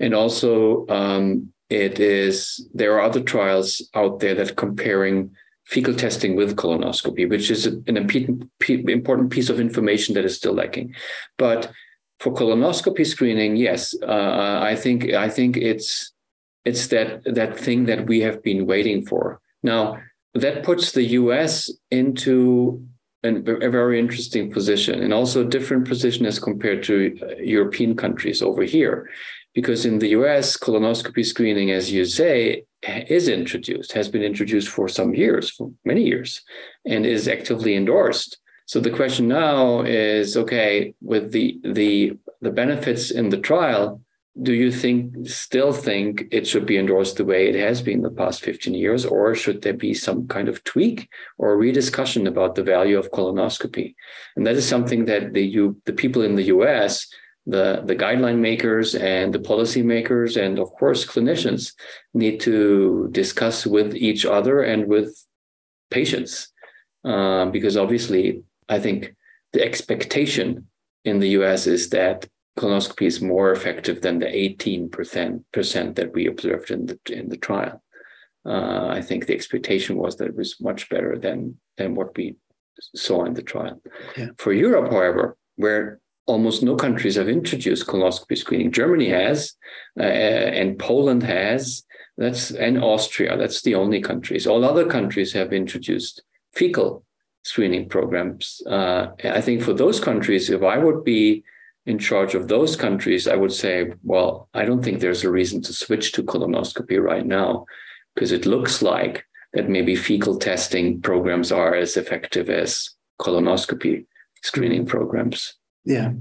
and 0.00 0.14
also 0.14 0.86
um, 0.88 1.52
it 1.68 2.00
is 2.00 2.66
there 2.72 2.94
are 2.94 3.02
other 3.02 3.20
trials 3.20 3.86
out 3.94 4.20
there 4.20 4.34
that 4.34 4.56
comparing 4.56 5.30
fecal 5.68 5.94
testing 5.94 6.34
with 6.34 6.56
colonoscopy, 6.56 7.28
which 7.28 7.50
is 7.50 7.66
an 7.66 7.96
important 7.96 9.30
piece 9.30 9.50
of 9.50 9.60
information 9.60 10.14
that 10.14 10.24
is 10.24 10.34
still 10.34 10.54
lacking. 10.54 10.94
But 11.36 11.70
for 12.20 12.32
colonoscopy 12.32 13.06
screening, 13.06 13.56
yes, 13.56 13.94
uh, 14.02 14.60
I 14.62 14.74
think 14.74 15.12
I 15.12 15.28
think 15.28 15.56
it's 15.56 16.12
it's 16.64 16.88
that 16.88 17.22
that 17.24 17.58
thing 17.58 17.84
that 17.84 18.06
we 18.06 18.20
have 18.20 18.42
been 18.42 18.66
waiting 18.66 19.04
for. 19.04 19.40
Now 19.62 19.98
that 20.34 20.64
puts 20.64 20.92
the 20.92 21.04
U.S. 21.20 21.70
into 21.90 22.82
an, 23.22 23.44
a 23.46 23.70
very 23.70 23.98
interesting 23.98 24.50
position, 24.50 25.02
and 25.02 25.12
also 25.12 25.42
a 25.42 25.50
different 25.50 25.86
position 25.86 26.24
as 26.24 26.38
compared 26.38 26.82
to 26.84 27.18
uh, 27.22 27.42
European 27.42 27.94
countries 27.94 28.40
over 28.42 28.62
here, 28.62 29.08
because 29.60 29.84
in 29.84 29.98
the 29.98 30.10
US, 30.18 30.56
colonoscopy 30.56 31.26
screening, 31.26 31.72
as 31.72 31.90
you 31.90 32.04
say, 32.04 32.62
is 33.18 33.26
introduced, 33.28 33.90
has 33.90 34.08
been 34.08 34.22
introduced 34.22 34.68
for 34.68 34.86
some 34.88 35.12
years, 35.22 35.50
for 35.50 35.72
many 35.84 36.04
years, 36.04 36.30
and 36.86 37.04
is 37.04 37.26
actively 37.26 37.74
endorsed. 37.74 38.38
So 38.66 38.78
the 38.78 38.96
question 39.00 39.26
now 39.26 39.82
is 39.82 40.36
okay, 40.36 40.94
with 41.12 41.32
the 41.32 41.46
the 41.64 42.16
the 42.40 42.52
benefits 42.62 43.10
in 43.10 43.30
the 43.30 43.42
trial, 43.50 44.00
do 44.48 44.52
you 44.62 44.70
think 44.70 45.00
still 45.26 45.72
think 45.72 46.10
it 46.30 46.46
should 46.46 46.66
be 46.72 46.78
endorsed 46.78 47.16
the 47.16 47.30
way 47.32 47.48
it 47.48 47.58
has 47.66 47.82
been 47.82 48.02
the 48.02 48.18
past 48.22 48.38
15 48.42 48.74
years, 48.74 49.04
or 49.04 49.34
should 49.34 49.62
there 49.62 49.80
be 49.86 49.92
some 49.92 50.28
kind 50.28 50.48
of 50.48 50.62
tweak 50.62 51.08
or 51.36 51.56
rediscussion 51.56 52.28
about 52.28 52.54
the 52.54 52.68
value 52.74 52.98
of 52.98 53.10
colonoscopy? 53.10 53.88
And 54.36 54.46
that 54.46 54.54
is 54.60 54.68
something 54.68 55.06
that 55.06 55.32
the 55.32 55.44
you 55.54 55.64
the 55.84 55.98
people 56.02 56.22
in 56.22 56.36
the 56.36 56.50
US 56.56 56.92
the, 57.48 57.82
the 57.84 57.96
guideline 57.96 58.38
makers 58.38 58.94
and 58.94 59.32
the 59.32 59.40
policy 59.40 59.82
makers 59.82 60.36
and 60.36 60.58
of 60.58 60.70
course 60.72 61.06
clinicians 61.06 61.72
need 62.12 62.40
to 62.40 63.08
discuss 63.10 63.66
with 63.66 63.96
each 63.96 64.26
other 64.26 64.62
and 64.62 64.86
with 64.86 65.10
patients. 65.90 66.52
Uh, 67.04 67.46
because 67.46 67.76
obviously 67.76 68.42
i 68.68 68.78
think 68.78 69.14
the 69.52 69.62
expectation 69.62 70.66
in 71.04 71.20
the 71.20 71.28
us 71.28 71.66
is 71.66 71.90
that 71.90 72.26
colonoscopy 72.58 73.06
is 73.06 73.22
more 73.22 73.52
effective 73.52 74.02
than 74.02 74.18
the 74.18 74.26
18% 74.26 75.94
that 75.94 76.12
we 76.12 76.26
observed 76.26 76.72
in 76.72 76.86
the 76.86 76.98
in 77.08 77.28
the 77.28 77.36
trial. 77.36 77.80
Uh, 78.44 78.88
i 78.88 79.00
think 79.00 79.26
the 79.26 79.34
expectation 79.34 79.96
was 79.96 80.16
that 80.16 80.28
it 80.28 80.36
was 80.36 80.60
much 80.60 80.88
better 80.88 81.16
than 81.16 81.56
than 81.76 81.94
what 81.94 82.16
we 82.16 82.36
saw 83.06 83.24
in 83.24 83.34
the 83.34 83.42
trial. 83.42 83.80
Yeah. 84.16 84.30
for 84.36 84.52
europe 84.52 84.90
however 84.90 85.36
where 85.56 86.00
almost 86.28 86.62
no 86.62 86.76
countries 86.76 87.16
have 87.16 87.28
introduced 87.28 87.86
colonoscopy 87.86 88.36
screening. 88.36 88.70
Germany 88.70 89.08
has, 89.08 89.54
uh, 89.98 90.02
and 90.02 90.78
Poland 90.78 91.22
has, 91.22 91.82
That's 92.18 92.50
and 92.50 92.82
Austria. 92.82 93.36
That's 93.36 93.62
the 93.62 93.74
only 93.74 94.00
countries. 94.00 94.46
All 94.46 94.64
other 94.64 94.86
countries 94.86 95.32
have 95.32 95.52
introduced 95.52 96.22
fecal 96.52 97.04
screening 97.44 97.88
programs. 97.88 98.60
Uh, 98.66 99.08
I 99.24 99.40
think 99.40 99.62
for 99.62 99.72
those 99.72 100.00
countries, 100.00 100.50
if 100.50 100.62
I 100.62 100.78
would 100.78 101.04
be 101.04 101.44
in 101.86 101.98
charge 101.98 102.34
of 102.34 102.48
those 102.48 102.76
countries, 102.76 103.26
I 103.26 103.36
would 103.36 103.52
say, 103.52 103.92
well, 104.02 104.48
I 104.52 104.64
don't 104.64 104.82
think 104.84 105.00
there's 105.00 105.24
a 105.24 105.30
reason 105.30 105.62
to 105.62 105.72
switch 105.72 106.12
to 106.12 106.22
colonoscopy 106.22 107.00
right 107.00 107.24
now 107.24 107.64
because 108.14 108.32
it 108.32 108.44
looks 108.44 108.82
like 108.82 109.24
that 109.54 109.70
maybe 109.70 109.96
fecal 109.96 110.38
testing 110.38 111.00
programs 111.00 111.50
are 111.50 111.74
as 111.74 111.96
effective 111.96 112.50
as 112.50 112.90
colonoscopy 113.20 114.06
screening 114.42 114.84
programs. 114.84 115.57
Yeah. 115.88 116.12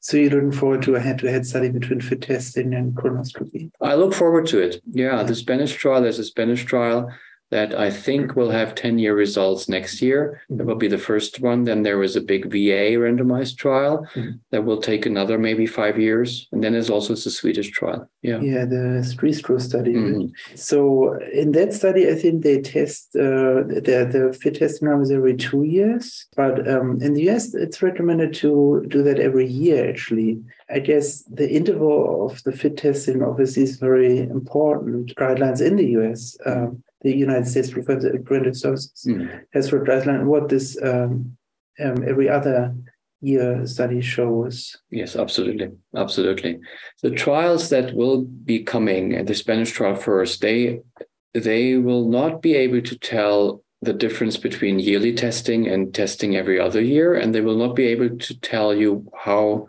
So 0.00 0.16
you're 0.16 0.30
looking 0.30 0.50
forward 0.50 0.82
to 0.82 0.96
a 0.96 1.00
head-to-head 1.00 1.46
study 1.46 1.68
between 1.68 2.00
fit 2.00 2.22
testing 2.22 2.74
and 2.74 2.92
colonoscopy? 2.92 3.70
I 3.80 3.94
look 3.94 4.14
forward 4.14 4.46
to 4.46 4.58
it. 4.58 4.82
Yeah, 4.90 5.22
the 5.22 5.36
Spanish 5.36 5.72
trial, 5.74 6.02
there's 6.02 6.18
a 6.18 6.24
Spanish 6.24 6.64
trial 6.64 7.08
that 7.52 7.78
I 7.78 7.90
think 7.90 8.34
will 8.34 8.50
have 8.50 8.74
10 8.74 8.98
year 8.98 9.14
results 9.14 9.68
next 9.68 10.00
year. 10.00 10.40
That 10.48 10.64
will 10.64 10.74
be 10.74 10.88
the 10.88 10.96
first 10.96 11.40
one. 11.40 11.64
Then 11.64 11.82
there 11.82 11.98
was 11.98 12.16
a 12.16 12.22
big 12.22 12.50
VA 12.50 12.96
randomized 12.96 13.58
trial 13.58 14.06
mm-hmm. 14.14 14.38
that 14.50 14.64
will 14.64 14.80
take 14.80 15.04
another 15.04 15.36
maybe 15.36 15.66
five 15.66 16.00
years. 16.00 16.48
And 16.50 16.64
then 16.64 16.72
there's 16.72 16.88
also 16.88 17.14
the 17.14 17.30
Swedish 17.30 17.70
trial. 17.70 18.08
Yeah. 18.22 18.40
Yeah, 18.40 18.64
the 18.64 19.04
Stristrow 19.04 19.60
study. 19.60 19.92
Mm-hmm. 19.92 20.54
So 20.54 21.18
in 21.30 21.52
that 21.52 21.74
study, 21.74 22.08
I 22.08 22.14
think 22.14 22.42
they 22.42 22.58
test 22.62 23.14
uh, 23.16 23.68
the, 23.68 24.08
the 24.10 24.38
fit 24.40 24.54
testing 24.54 24.88
arm 24.88 25.02
is 25.02 25.10
every 25.10 25.36
two 25.36 25.64
years. 25.64 26.26
But 26.34 26.66
um, 26.66 27.02
in 27.02 27.12
the 27.12 27.28
US, 27.28 27.54
it's 27.54 27.82
recommended 27.82 28.32
to 28.36 28.86
do 28.88 29.02
that 29.02 29.20
every 29.20 29.46
year, 29.46 29.90
actually. 29.90 30.40
I 30.70 30.78
guess 30.78 31.22
the 31.24 31.50
interval 31.50 32.30
of 32.30 32.42
the 32.44 32.52
fit 32.52 32.78
testing 32.78 33.22
obviously 33.22 33.64
is 33.64 33.76
very 33.76 34.20
important. 34.20 35.14
Guidelines 35.16 35.60
in 35.60 35.76
the 35.76 35.88
US. 35.98 36.38
Um, 36.46 36.81
the 37.02 37.14
United 37.14 37.46
States 37.46 37.70
Preventive 37.70 38.56
Services 38.56 39.04
mm. 39.06 39.42
has 39.52 39.68
for 39.68 39.84
guideline 39.84 40.24
what 40.24 40.48
this 40.48 40.80
um, 40.82 41.36
um, 41.80 42.04
every 42.06 42.28
other 42.28 42.74
year 43.20 43.66
study 43.66 44.00
shows. 44.00 44.76
Yes, 44.90 45.16
absolutely, 45.16 45.70
absolutely. 45.96 46.60
The 47.02 47.10
trials 47.10 47.70
that 47.70 47.94
will 47.94 48.22
be 48.22 48.62
coming, 48.62 49.24
the 49.24 49.34
Spanish 49.34 49.72
trial 49.72 49.96
first, 49.96 50.40
they 50.40 50.80
they 51.34 51.76
will 51.76 52.08
not 52.08 52.42
be 52.42 52.54
able 52.54 52.82
to 52.82 52.98
tell 52.98 53.64
the 53.80 53.92
difference 53.92 54.36
between 54.36 54.78
yearly 54.78 55.12
testing 55.12 55.66
and 55.66 55.94
testing 55.94 56.36
every 56.36 56.60
other 56.60 56.80
year, 56.80 57.14
and 57.14 57.34
they 57.34 57.40
will 57.40 57.56
not 57.56 57.74
be 57.74 57.86
able 57.86 58.16
to 58.16 58.40
tell 58.40 58.74
you 58.74 59.10
how 59.18 59.66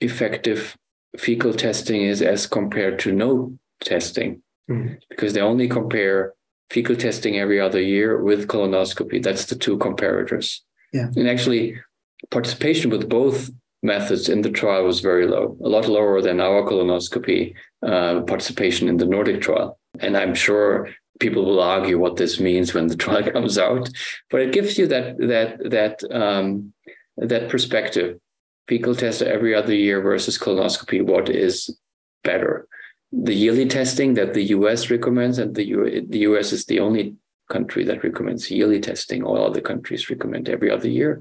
effective 0.00 0.76
fecal 1.18 1.52
testing 1.52 2.02
is 2.02 2.22
as 2.22 2.46
compared 2.46 2.98
to 3.00 3.12
no 3.12 3.52
testing, 3.82 4.42
mm. 4.70 4.96
because 5.10 5.34
they 5.34 5.40
only 5.40 5.68
compare 5.68 6.32
fecal 6.70 6.96
testing 6.96 7.38
every 7.38 7.60
other 7.60 7.80
year 7.80 8.22
with 8.22 8.46
colonoscopy. 8.46 9.22
That's 9.22 9.46
the 9.46 9.56
two 9.56 9.76
comparators. 9.78 10.60
Yeah. 10.92 11.08
And 11.16 11.28
actually, 11.28 11.76
participation 12.30 12.90
with 12.90 13.08
both 13.08 13.50
methods 13.82 14.28
in 14.28 14.42
the 14.42 14.50
trial 14.50 14.84
was 14.84 15.00
very 15.00 15.26
low, 15.26 15.56
a 15.64 15.68
lot 15.68 15.88
lower 15.88 16.20
than 16.20 16.40
our 16.40 16.62
colonoscopy 16.62 17.54
uh, 17.86 18.20
participation 18.22 18.88
in 18.88 18.98
the 18.98 19.06
NordICC 19.06 19.40
trial. 19.40 19.78
And 20.00 20.16
I'm 20.16 20.34
sure 20.34 20.88
people 21.18 21.44
will 21.44 21.60
argue 21.60 21.98
what 21.98 22.16
this 22.16 22.40
means 22.40 22.74
when 22.74 22.86
the 22.86 22.96
trial 23.04 23.30
comes 23.30 23.58
out, 23.58 23.88
but 24.30 24.40
it 24.40 24.52
gives 24.52 24.78
you 24.78 24.86
that 24.88 25.18
that 25.18 25.70
that 25.70 26.12
um, 26.12 26.72
that 27.16 27.48
perspective. 27.48 28.18
Fecal 28.68 28.94
test 28.94 29.20
every 29.20 29.52
other 29.52 29.74
year 29.74 30.00
versus 30.00 30.38
colonoscopy. 30.38 31.04
What 31.04 31.28
is 31.28 31.76
better? 32.22 32.68
The 33.12 33.34
yearly 33.34 33.66
testing 33.66 34.14
that 34.14 34.34
the 34.34 34.44
US 34.56 34.90
recommends, 34.90 35.38
and 35.38 35.54
the, 35.54 35.66
U- 35.66 36.06
the 36.08 36.20
US 36.20 36.52
is 36.52 36.66
the 36.66 36.80
only 36.80 37.16
country 37.50 37.84
that 37.84 38.04
recommends 38.04 38.50
yearly 38.50 38.80
testing. 38.80 39.22
All 39.22 39.44
other 39.44 39.60
countries 39.60 40.08
recommend 40.08 40.48
every 40.48 40.70
other 40.70 40.88
year. 40.88 41.20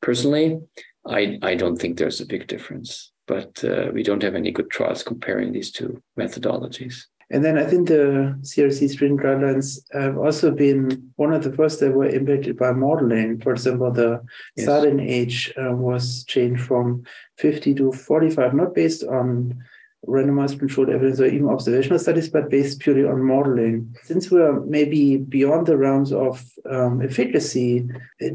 Personally, 0.00 0.58
I, 1.06 1.38
I 1.42 1.54
don't 1.54 1.76
think 1.76 1.98
there's 1.98 2.20
a 2.20 2.26
big 2.26 2.46
difference, 2.46 3.12
but 3.26 3.62
uh, 3.64 3.90
we 3.92 4.02
don't 4.02 4.22
have 4.22 4.34
any 4.34 4.50
good 4.50 4.70
trials 4.70 5.02
comparing 5.02 5.52
these 5.52 5.70
two 5.70 6.02
methodologies. 6.18 7.04
And 7.28 7.44
then 7.44 7.58
I 7.58 7.64
think 7.64 7.88
the 7.88 8.38
CRC 8.42 8.88
screening 8.90 9.18
guidelines 9.18 9.80
have 9.92 10.16
also 10.16 10.52
been 10.52 11.10
one 11.16 11.32
of 11.32 11.42
the 11.42 11.52
first 11.52 11.80
that 11.80 11.92
were 11.92 12.06
impacted 12.06 12.56
by 12.56 12.70
modeling. 12.70 13.40
For 13.40 13.52
example, 13.52 13.90
the 13.90 14.22
yes. 14.56 14.66
starting 14.66 15.00
age 15.00 15.52
uh, 15.56 15.72
was 15.72 16.24
changed 16.24 16.62
from 16.62 17.02
50 17.38 17.74
to 17.74 17.92
45, 17.92 18.54
not 18.54 18.74
based 18.76 19.02
on 19.02 19.58
randomized 20.06 20.58
controlled 20.58 20.90
evidence 20.90 21.20
or 21.20 21.26
even 21.26 21.48
observational 21.48 21.98
studies, 21.98 22.28
but 22.28 22.50
based 22.50 22.80
purely 22.80 23.04
on 23.04 23.22
modeling. 23.22 23.94
Since 24.04 24.30
we're 24.30 24.60
maybe 24.60 25.16
beyond 25.16 25.66
the 25.66 25.76
realms 25.76 26.12
of 26.12 26.44
um, 26.70 27.02
efficacy, 27.02 27.86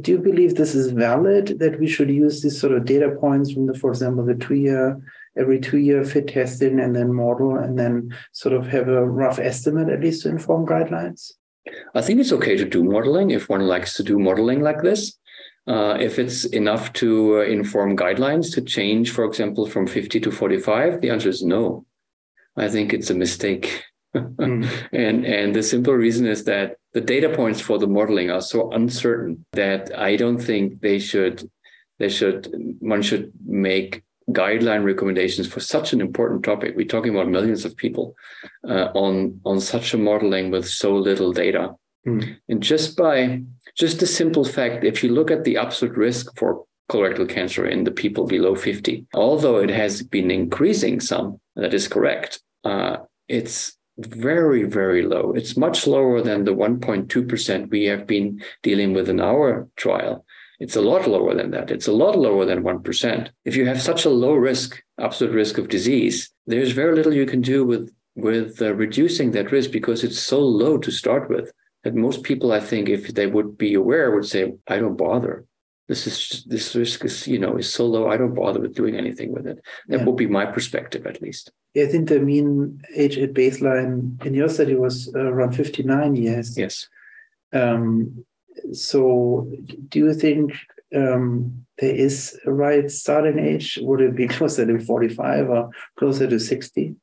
do 0.01 0.11
you 0.11 0.17
believe 0.17 0.55
this 0.55 0.75
is 0.75 0.91
valid 0.91 1.59
that 1.59 1.79
we 1.79 1.87
should 1.87 2.09
use 2.09 2.41
these 2.41 2.59
sort 2.59 2.73
of 2.73 2.85
data 2.85 3.15
points 3.19 3.51
from 3.51 3.67
the, 3.67 3.73
for 3.73 3.89
example, 3.89 4.25
the 4.25 4.35
two 4.35 4.55
year, 4.55 5.01
every 5.37 5.59
two 5.59 5.77
year 5.77 6.03
fit 6.03 6.27
testing 6.27 6.79
and 6.79 6.95
then 6.95 7.13
model 7.13 7.57
and 7.57 7.79
then 7.79 8.15
sort 8.33 8.53
of 8.53 8.67
have 8.67 8.87
a 8.87 9.07
rough 9.07 9.39
estimate 9.39 9.89
at 9.89 10.01
least 10.01 10.23
to 10.23 10.29
inform 10.29 10.65
guidelines? 10.65 11.33
I 11.93 12.01
think 12.01 12.19
it's 12.19 12.31
okay 12.31 12.57
to 12.57 12.65
do 12.65 12.83
modeling 12.83 13.31
if 13.31 13.47
one 13.47 13.61
likes 13.61 13.93
to 13.95 14.03
do 14.03 14.17
modeling 14.17 14.61
like 14.61 14.81
this. 14.81 15.17
Uh, 15.67 15.95
if 15.99 16.17
it's 16.17 16.45
enough 16.45 16.91
to 16.93 17.37
uh, 17.37 17.43
inform 17.43 17.95
guidelines 17.95 18.53
to 18.53 18.61
change, 18.61 19.11
for 19.11 19.25
example, 19.25 19.67
from 19.67 19.85
50 19.85 20.19
to 20.19 20.31
45, 20.31 21.01
the 21.01 21.09
answer 21.11 21.29
is 21.29 21.43
no. 21.43 21.85
I 22.57 22.67
think 22.67 22.93
it's 22.93 23.09
a 23.09 23.15
mistake. 23.15 23.83
mm. 24.15 24.69
And 24.91 25.25
and 25.25 25.55
the 25.55 25.63
simple 25.63 25.93
reason 25.93 26.25
is 26.27 26.43
that 26.45 26.75
the 26.93 26.99
data 26.99 27.29
points 27.29 27.61
for 27.61 27.77
the 27.77 27.87
modeling 27.87 28.29
are 28.29 28.41
so 28.41 28.71
uncertain 28.71 29.45
that 29.53 29.97
I 29.97 30.17
don't 30.17 30.39
think 30.39 30.81
they 30.81 30.99
should 30.99 31.49
they 31.99 32.09
should 32.09 32.51
one 32.79 33.01
should 33.01 33.31
make 33.45 34.03
guideline 34.29 34.83
recommendations 34.83 35.47
for 35.47 35.59
such 35.59 35.93
an 35.93 36.01
important 36.01 36.43
topic. 36.43 36.75
We're 36.75 36.85
talking 36.85 37.13
about 37.15 37.29
millions 37.29 37.63
of 37.63 37.77
people 37.77 38.15
uh, 38.67 38.89
on 38.93 39.39
on 39.45 39.61
such 39.61 39.93
a 39.93 39.97
modeling 39.97 40.51
with 40.51 40.67
so 40.67 40.95
little 40.95 41.31
data. 41.31 41.75
Mm. 42.05 42.37
And 42.49 42.61
just 42.63 42.97
by 42.97 43.43
just 43.75 44.01
a 44.01 44.07
simple 44.07 44.43
fact, 44.43 44.83
if 44.83 45.03
you 45.03 45.11
look 45.11 45.31
at 45.31 45.43
the 45.43 45.57
absolute 45.57 45.97
risk 45.97 46.37
for 46.37 46.65
colorectal 46.91 47.27
cancer 47.27 47.65
in 47.65 47.83
the 47.83 47.91
people 47.91 48.25
below 48.25 48.55
50, 48.55 49.05
although 49.13 49.57
it 49.57 49.69
has 49.69 50.03
been 50.03 50.29
increasing 50.29 50.99
some, 50.99 51.39
that 51.55 51.73
is 51.73 51.87
correct, 51.87 52.41
uh, 52.63 52.97
it's 53.27 53.77
very, 53.97 54.63
very 54.63 55.03
low. 55.03 55.33
It's 55.33 55.57
much 55.57 55.87
lower 55.87 56.21
than 56.21 56.43
the 56.43 56.53
1.2% 56.53 57.69
we 57.69 57.85
have 57.85 58.07
been 58.07 58.41
dealing 58.63 58.93
with 58.93 59.09
in 59.09 59.19
our 59.19 59.67
trial. 59.75 60.25
It's 60.59 60.75
a 60.75 60.81
lot 60.81 61.07
lower 61.07 61.33
than 61.33 61.51
that. 61.51 61.71
It's 61.71 61.87
a 61.87 61.93
lot 61.93 62.17
lower 62.17 62.45
than 62.45 62.63
1%. 62.63 63.29
If 63.45 63.55
you 63.55 63.65
have 63.65 63.81
such 63.81 64.05
a 64.05 64.09
low 64.09 64.33
risk, 64.33 64.81
absolute 64.99 65.33
risk 65.33 65.57
of 65.57 65.69
disease, 65.69 66.29
there's 66.45 66.71
very 66.71 66.95
little 66.95 67.13
you 67.13 67.25
can 67.25 67.41
do 67.41 67.65
with, 67.65 67.91
with 68.15 68.61
uh, 68.61 68.73
reducing 68.75 69.31
that 69.31 69.51
risk 69.51 69.71
because 69.71 70.03
it's 70.03 70.19
so 70.19 70.39
low 70.39 70.77
to 70.77 70.91
start 70.91 71.29
with 71.29 71.51
that 71.83 71.95
most 71.95 72.23
people, 72.23 72.51
I 72.51 72.59
think, 72.59 72.89
if 72.89 73.07
they 73.09 73.27
would 73.27 73.57
be 73.57 73.73
aware, 73.73 74.11
would 74.11 74.25
say, 74.25 74.53
"I 74.67 74.77
don't 74.77 74.97
bother. 74.97 75.45
This 75.87 76.07
is 76.07 76.43
this 76.47 76.75
risk 76.75 77.03
is 77.05 77.27
you 77.27 77.39
know 77.39 77.57
is 77.57 77.73
so 77.73 77.85
low. 77.85 78.07
I 78.07 78.17
don't 78.17 78.35
bother 78.35 78.59
with 78.59 78.75
doing 78.75 78.95
anything 78.95 79.31
with 79.31 79.47
it." 79.47 79.59
That 79.87 79.99
yeah. 79.99 80.05
would 80.05 80.15
be 80.15 80.27
my 80.27 80.45
perspective, 80.45 81.05
at 81.05 81.21
least. 81.21 81.51
I 81.75 81.85
think 81.85 82.09
the 82.09 82.19
mean 82.19 82.81
age 82.95 83.17
at 83.17 83.33
baseline 83.33 84.23
in 84.25 84.33
your 84.33 84.49
study 84.49 84.75
was 84.75 85.13
around 85.15 85.53
fifty 85.53 85.83
nine 85.83 86.15
years. 86.15 86.57
Yes. 86.57 86.87
Um, 87.53 88.25
so, 88.73 89.49
do 89.89 89.99
you 89.99 90.13
think 90.13 90.53
um, 90.95 91.65
there 91.79 91.95
is 91.95 92.39
a 92.45 92.51
right 92.51 92.89
starting 92.91 93.39
age? 93.39 93.79
Would 93.81 94.01
it 94.01 94.15
be 94.15 94.27
closer 94.37 94.65
to 94.65 94.85
forty 94.85 95.09
five 95.09 95.49
or 95.49 95.71
closer 95.97 96.27
to 96.27 96.39
sixty? 96.39 96.95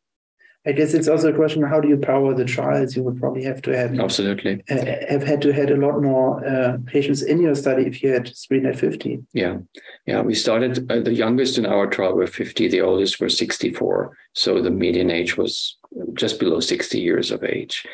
I 0.68 0.72
guess 0.72 0.92
it's 0.92 1.08
also 1.08 1.32
a 1.32 1.34
question: 1.34 1.62
How 1.62 1.80
do 1.80 1.88
you 1.88 1.96
power 1.96 2.34
the 2.34 2.44
trials? 2.44 2.94
You 2.94 3.02
would 3.04 3.18
probably 3.18 3.42
have 3.44 3.62
to 3.62 3.74
have 3.74 3.98
absolutely 3.98 4.62
uh, 4.70 4.84
have 5.08 5.22
had 5.22 5.40
to 5.42 5.52
had 5.52 5.70
a 5.70 5.76
lot 5.76 6.02
more 6.02 6.46
uh, 6.46 6.76
patients 6.84 7.22
in 7.22 7.40
your 7.40 7.54
study 7.54 7.84
if 7.86 8.02
you 8.02 8.10
had 8.10 8.28
screened 8.36 8.66
at 8.66 8.78
fifty. 8.78 9.24
Yeah, 9.32 9.56
yeah. 10.04 10.20
We 10.20 10.34
started 10.34 10.90
uh, 10.92 11.00
the 11.00 11.14
youngest 11.14 11.56
in 11.56 11.64
our 11.64 11.86
trial 11.86 12.14
were 12.14 12.26
fifty. 12.26 12.68
The 12.68 12.82
oldest 12.82 13.18
were 13.18 13.30
sixty-four. 13.30 14.14
So 14.34 14.60
the 14.60 14.70
median 14.70 15.10
age 15.10 15.38
was 15.38 15.78
just 16.12 16.38
below 16.38 16.60
sixty 16.60 17.00
years 17.00 17.30
of 17.30 17.42
age. 17.42 17.86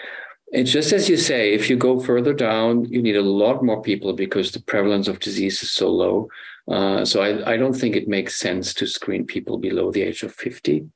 It's 0.49 0.73
just 0.73 0.93
as 0.93 1.09
you 1.09 1.17
say. 1.17 1.55
If 1.55 1.71
you 1.71 1.77
go 1.77 2.01
further 2.01 2.35
down, 2.35 2.87
you 2.87 3.01
need 3.01 3.17
a 3.17 3.23
lot 3.23 3.63
more 3.63 3.83
people 3.83 4.15
because 4.15 4.51
the 4.51 4.63
prevalence 4.63 5.07
of 5.07 5.21
disease 5.21 5.63
is 5.63 5.71
so 5.71 5.91
low. 5.91 6.29
Uh, 6.67 7.05
so 7.05 7.23
I, 7.23 7.53
I 7.53 7.57
don't 7.57 7.75
think 7.75 7.95
it 7.95 8.09
makes 8.09 8.37
sense 8.37 8.75
to 8.75 8.87
screen 8.89 9.27
people 9.27 9.59
below 9.59 9.93
the 9.93 10.03
age 10.03 10.25
of 10.25 10.35
fifty. 10.35 10.87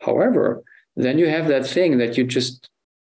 However, 0.00 0.64
then 0.96 1.18
you 1.18 1.28
have 1.28 1.48
that 1.48 1.66
thing 1.66 1.98
that 1.98 2.16
you 2.16 2.24
just 2.24 2.68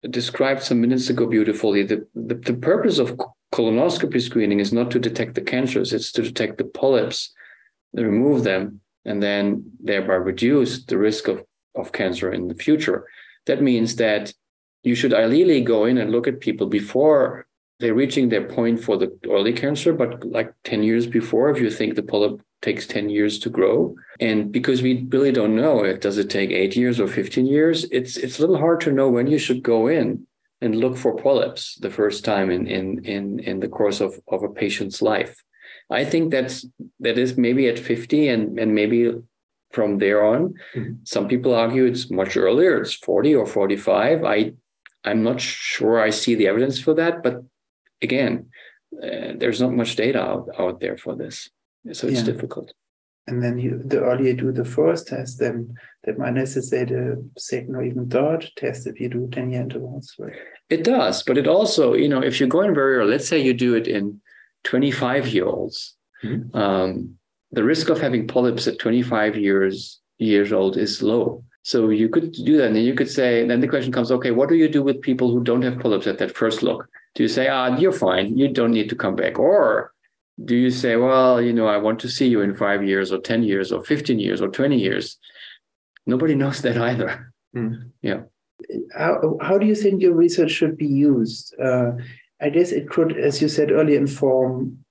described 0.10 0.63
some 0.63 0.82
minutes 0.82 1.10
ago 1.10 1.26
beautifully. 1.26 1.84
The, 1.84 2.08
the, 2.15 2.36
the, 2.36 2.54
purpose 2.54 2.98
of 2.98 3.20
colonoscopy 3.54 4.22
screening 4.22 4.60
is 4.60 4.74
not 4.74 4.91
to 4.91 5.00
detect 5.00 5.36
the 5.36 5.41
cancers, 5.41 5.94
it's 5.94 6.12
to 6.13 6.24
detect 6.24 6.58
the 6.58 6.63
polyps, 6.63 7.34
remove 7.94 8.44
them, 8.44 8.82
and 9.06 9.22
then 9.22 9.63
thereby 9.80 10.15
reduce 10.15 10.84
the 10.86 10.98
risk 10.98 11.28
of, 11.28 11.44
of 11.76 11.91
cancer 11.91 12.32
in 12.32 12.48
the 12.48 12.56
future. 12.56 13.08
That 13.46 13.62
means 13.62 13.96
that 13.98 14.34
you 14.84 14.96
should 14.96 15.13
ideally 15.13 15.62
go 15.62 15.86
in 15.86 15.98
and 15.98 16.12
look 16.12 16.28
at 16.28 16.39
people 16.39 16.67
before 16.67 17.46
they're 17.80 17.96
reaching 17.96 18.30
their 18.30 18.48
point 18.48 18.84
for 18.84 18.96
the 18.98 19.17
early 19.28 19.54
cancer, 19.54 19.91
but 19.91 20.24
like 20.24 20.54
10 20.63 20.84
years 20.84 21.08
before, 21.08 21.50
if 21.50 21.60
you 21.60 21.70
think 21.70 21.96
the 21.96 22.04
polyp 22.04 22.41
takes 22.62 22.86
10 22.88 23.10
years 23.10 23.39
to 23.39 23.50
grow. 23.50 23.95
And 24.19 24.52
because 24.52 24.82
we 24.82 25.08
really 25.10 25.32
don't 25.32 25.56
know 25.56 25.84
if 25.84 26.00
does 26.00 26.17
it 26.17 26.30
take 26.30 26.52
eight 26.52 26.76
years 26.76 27.00
or 27.00 27.08
15 27.08 27.45
years, 27.45 27.86
it's 27.91 28.17
it's 28.17 28.38
a 28.38 28.41
little 28.41 28.58
hard 28.58 28.82
to 28.82 28.91
know 28.91 29.10
when 29.10 29.28
you 29.28 29.39
should 29.39 29.63
go 29.63 29.88
in 29.88 30.28
and 30.62 30.76
look 30.76 30.95
for 30.95 31.15
polyps 31.15 31.76
the 31.76 31.89
first 31.89 32.24
time 32.24 32.52
in 32.52 32.67
in 32.67 33.04
in, 33.06 33.39
in 33.39 33.60
the 33.60 33.67
course 33.67 34.00
of, 34.00 34.19
of 34.28 34.43
a 34.43 34.50
patient's 34.50 35.02
life. 35.02 35.36
I 35.89 36.06
think 36.06 36.32
that's 36.32 36.65
that 37.00 37.17
is 37.17 37.38
maybe 37.38 37.67
at 37.67 37.80
50 37.80 38.30
and, 38.30 38.60
and 38.60 38.74
maybe 38.74 39.12
from 39.71 39.97
there 39.97 40.24
on. 40.24 40.54
Mm-hmm. 40.76 40.93
Some 41.04 41.28
people 41.28 41.54
argue 41.54 41.86
it's 41.86 42.12
much 42.12 42.38
earlier, 42.38 42.82
it's 42.82 42.93
40 42.93 43.36
or 43.36 43.45
45. 43.45 44.24
I 44.24 44.54
I'm 45.04 45.24
not 45.24 45.41
sure 45.41 46.00
I 46.00 46.12
see 46.12 46.36
the 46.36 46.47
evidence 46.47 46.80
for 46.80 46.93
that, 46.93 47.24
but 47.24 47.43
again, 48.02 48.50
uh, 49.02 49.34
there's 49.36 49.62
not 49.62 49.74
much 49.74 49.95
data 49.95 50.21
out, 50.21 50.50
out 50.60 50.80
there 50.80 50.97
for 50.97 51.15
this. 51.15 51.50
So 51.94 52.08
it's 52.08 52.20
yeah. 52.20 52.26
difficult. 52.26 52.74
And 53.28 53.41
then 53.41 53.60
you, 53.60 53.82
the 53.84 54.02
earlier 54.02 54.30
you 54.30 54.34
do 54.34 54.52
the 54.52 54.65
first 54.65 55.08
test, 55.08 55.39
then 55.39 55.76
that 56.04 56.17
might 56.17 56.34
necessitate 56.34 56.91
a 56.91 57.17
second 57.38 57.76
or 57.76 57.84
even 57.84 58.10
third 58.10 58.50
test 58.56 58.88
if 58.88 59.00
you 59.00 59.10
do 59.10 59.30
10 59.32 59.52
year 59.52 59.62
intervals, 59.62 60.13
right? 60.17 60.34
It 60.70 60.84
does, 60.84 61.24
but 61.24 61.38
it 61.38 61.48
also, 61.48 61.94
you 61.94 62.10
know, 62.10 62.22
if 62.22 62.39
you're 62.39 62.50
going 62.50 62.74
very 62.74 62.98
early, 62.98 63.12
let's 63.12 63.28
say 63.28 63.39
you 63.39 63.54
do 63.54 63.76
it 63.76 63.88
in 63.88 64.22
25 64.63 65.28
year 65.28 65.46
olds, 65.46 65.96
mm-hmm. 66.24 66.56
um, 66.58 67.15
the 67.52 67.63
risk 67.63 67.89
of 67.89 68.02
having 68.02 68.28
polyps 68.28 68.67
at 68.67 68.80
25 68.80 69.38
years 69.38 70.00
years 70.17 70.54
old 70.54 70.78
is 70.78 71.02
low. 71.02 71.44
So 71.63 71.89
you 71.89 72.10
could 72.10 72.32
do 72.32 72.58
that, 72.58 72.67
and 72.67 72.76
then 72.76 72.84
you 72.84 72.96
could 72.96 73.10
say, 73.10 73.46
then 73.46 73.60
the 73.60 73.67
question 73.67 73.91
comes, 73.91 74.12
okay, 74.12 74.32
what 74.32 74.50
do 74.50 74.56
you 74.56 74.67
do 74.67 74.82
with 74.82 75.02
people 75.02 75.32
who 75.32 75.44
don't 75.44 75.62
have 75.62 75.80
polyps 75.80 76.08
at 76.08 76.17
that 76.17 76.36
first 76.36 76.63
look? 76.63 76.88
Do 77.13 77.24
you 77.24 77.30
say, 77.30 77.48
ah, 77.50 77.78
you're 77.78 77.91
fine, 77.91 78.38
you 78.38 78.48
don't 78.48 78.72
need 78.72 78.89
to 78.89 78.96
come 78.96 79.15
back, 79.15 79.38
or 79.38 79.94
do 80.44 80.56
you 80.56 80.72
say, 80.72 80.96
well, 80.96 81.41
you 81.41 81.54
know, 81.54 81.67
I 81.67 81.78
want 81.78 82.00
to 82.00 82.10
see 82.10 82.28
you 82.28 82.41
in 82.41 82.56
five 82.56 82.84
years 82.84 83.12
or 83.12 83.20
10 83.20 83.44
years 83.44 83.72
or 83.72 83.84
15 83.84 84.20
years 84.20 84.41
or 84.41 84.48
20 84.48 84.78
years? 84.78 85.17
Nobody 86.06 86.36
knows 86.41 86.62
that 86.62 86.78
either. 86.78 87.34
Mm. 87.56 87.91
Yeah. 88.02 88.22
How, 88.94 89.38
how 89.41 89.58
do 89.58 89.65
you 89.65 89.76
think 89.76 90.02
your 90.02 90.13
research 90.13 90.52
should 90.52 90.78
be 90.78 90.88
used? 90.88 91.54
Uh, 91.60 91.94
I 92.39 92.50
guess 92.50 92.72
it 92.72 92.89
could, 92.89 93.17
as 93.17 93.41
you 93.41 93.50
said 93.50 93.72
earlier, 93.72 93.98
inform 93.98 94.84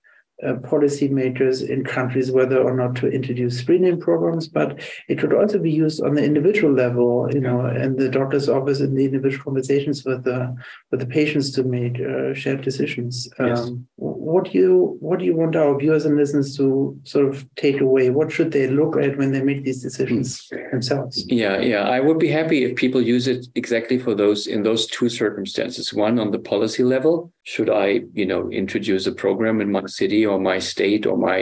uh, 0.47 0.55
policymakers 0.55 1.69
in 1.69 1.85
countries 1.85 2.31
whether 2.31 2.59
or 2.59 2.75
not 2.75 2.95
to 2.97 3.09
introduce 3.09 3.59
screening 3.59 4.01
programs, 4.01 4.49
but 4.49 4.81
it 5.09 5.19
could 5.19 5.33
also 5.33 5.59
be 5.59 5.71
used 5.71 6.03
on 6.03 6.15
the 6.15 6.25
individual 6.25 6.73
level, 6.73 7.29
you 7.33 7.41
know, 7.41 7.61
and 7.61 7.99
the 7.99 8.09
doctor's 8.09 8.49
office 8.49 8.81
in 8.81 8.95
the 8.95 9.05
individual 9.05 9.45
conversations 9.45 10.05
with 10.05 10.25
the 10.25 10.55
with 10.91 11.01
the 11.01 11.07
patients 11.07 11.51
to 11.53 11.63
make 11.63 12.01
uh, 12.01 12.33
shared 12.35 12.63
decisions. 12.63 13.29
Yes. 13.39 13.61
Um, 13.61 13.87
what 13.97 14.51
do 14.51 14.59
you 14.59 14.97
what 15.01 15.19
do 15.19 15.25
you 15.25 15.37
want 15.37 15.57
our 15.57 15.77
viewers 15.79 16.07
and 16.07 16.17
listeners 16.17 16.57
to 16.57 16.99
sort 17.05 17.29
of 17.29 17.47
take 17.57 17.81
away? 17.81 18.11
What 18.11 18.33
should 18.33 18.53
they 18.53 18.69
look 18.69 18.97
at 18.97 19.19
when 19.19 19.33
they 19.33 19.43
make 19.43 19.65
these 19.65 19.83
decisions 19.83 20.49
mm. 20.49 20.71
themselves? 20.71 21.25
Yeah, 21.29 21.59
yeah, 21.59 21.83
I 21.83 22.01
would 22.01 22.19
be 22.19 22.29
happy 22.29 22.65
if 22.65 22.77
people 22.77 23.03
use 23.03 23.27
it 23.29 23.47
exactly 23.55 23.99
for 23.99 24.15
those 24.15 24.47
in 24.47 24.63
those 24.63 24.87
two 24.87 25.09
circumstances. 25.09 25.93
One 25.93 26.19
on 26.19 26.31
the 26.31 26.39
policy 26.39 26.83
level, 26.83 27.33
should 27.51 27.69
I, 27.69 28.03
you 28.13 28.27
know, 28.27 28.49
introduce 28.51 29.09
a 29.09 29.13
program 29.25 29.61
in 29.61 29.73
my 29.73 29.85
city 29.87 30.25
or 30.25 30.39
my 30.39 30.61
state 30.61 31.05
or 31.05 31.17
my 31.19 31.39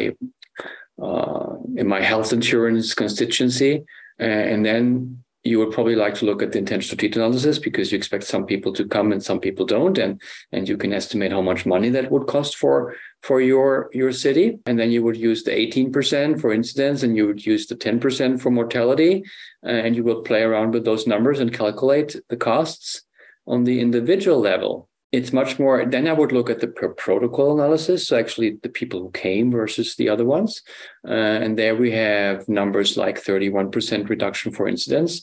uh, 1.02 1.50
in 1.76 1.86
my 1.86 2.00
health 2.00 2.32
insurance 2.32 2.94
constituency, 2.94 3.84
and 4.18 4.64
then 4.64 5.22
you 5.44 5.58
would 5.58 5.70
probably 5.70 5.96
like 5.96 6.14
to 6.14 6.24
look 6.24 6.42
at 6.42 6.52
the 6.52 6.58
intention 6.58 6.90
to 6.90 6.96
treat 6.96 7.14
analysis 7.14 7.58
because 7.58 7.92
you 7.92 7.98
expect 7.98 8.24
some 8.24 8.46
people 8.46 8.72
to 8.72 8.86
come 8.86 9.12
and 9.12 9.22
some 9.22 9.38
people 9.38 9.66
don't 9.66 9.98
and 9.98 10.20
and 10.50 10.66
you 10.66 10.78
can 10.78 10.92
estimate 10.94 11.30
how 11.30 11.42
much 11.42 11.66
money 11.66 11.90
that 11.90 12.10
would 12.10 12.26
cost 12.26 12.56
for 12.56 12.94
for 13.22 13.42
your 13.42 13.90
your 13.92 14.12
city. 14.12 14.58
And 14.64 14.78
then 14.78 14.90
you 14.90 15.02
would 15.04 15.18
use 15.30 15.42
the 15.44 15.50
18% 15.50 16.40
for 16.40 16.54
incidence 16.54 17.02
and 17.02 17.16
you 17.18 17.26
would 17.26 17.44
use 17.44 17.66
the 17.66 17.76
10% 17.76 18.40
for 18.40 18.50
mortality. 18.50 19.24
And 19.62 19.94
you 19.94 20.04
will 20.04 20.22
play 20.22 20.42
around 20.42 20.72
with 20.72 20.84
those 20.86 21.06
numbers 21.06 21.38
and 21.38 21.52
calculate 21.52 22.16
the 22.30 22.40
costs 22.50 23.02
on 23.46 23.64
the 23.64 23.78
individual 23.80 24.40
level 24.40 24.88
it's 25.10 25.32
much 25.32 25.58
more 25.58 25.84
then 25.86 26.06
i 26.06 26.12
would 26.12 26.32
look 26.32 26.50
at 26.50 26.60
the 26.60 26.68
per 26.68 26.88
protocol 26.90 27.58
analysis 27.58 28.06
so 28.06 28.18
actually 28.18 28.58
the 28.62 28.68
people 28.68 29.00
who 29.00 29.10
came 29.12 29.50
versus 29.50 29.96
the 29.96 30.08
other 30.08 30.24
ones. 30.24 30.62
Uh, 31.06 31.12
and 31.12 31.58
there 31.58 31.74
we 31.76 31.90
have 31.90 32.48
numbers 32.48 32.96
like 32.96 33.22
31% 33.22 34.08
reduction 34.08 34.52
for 34.52 34.68
incidence 34.68 35.22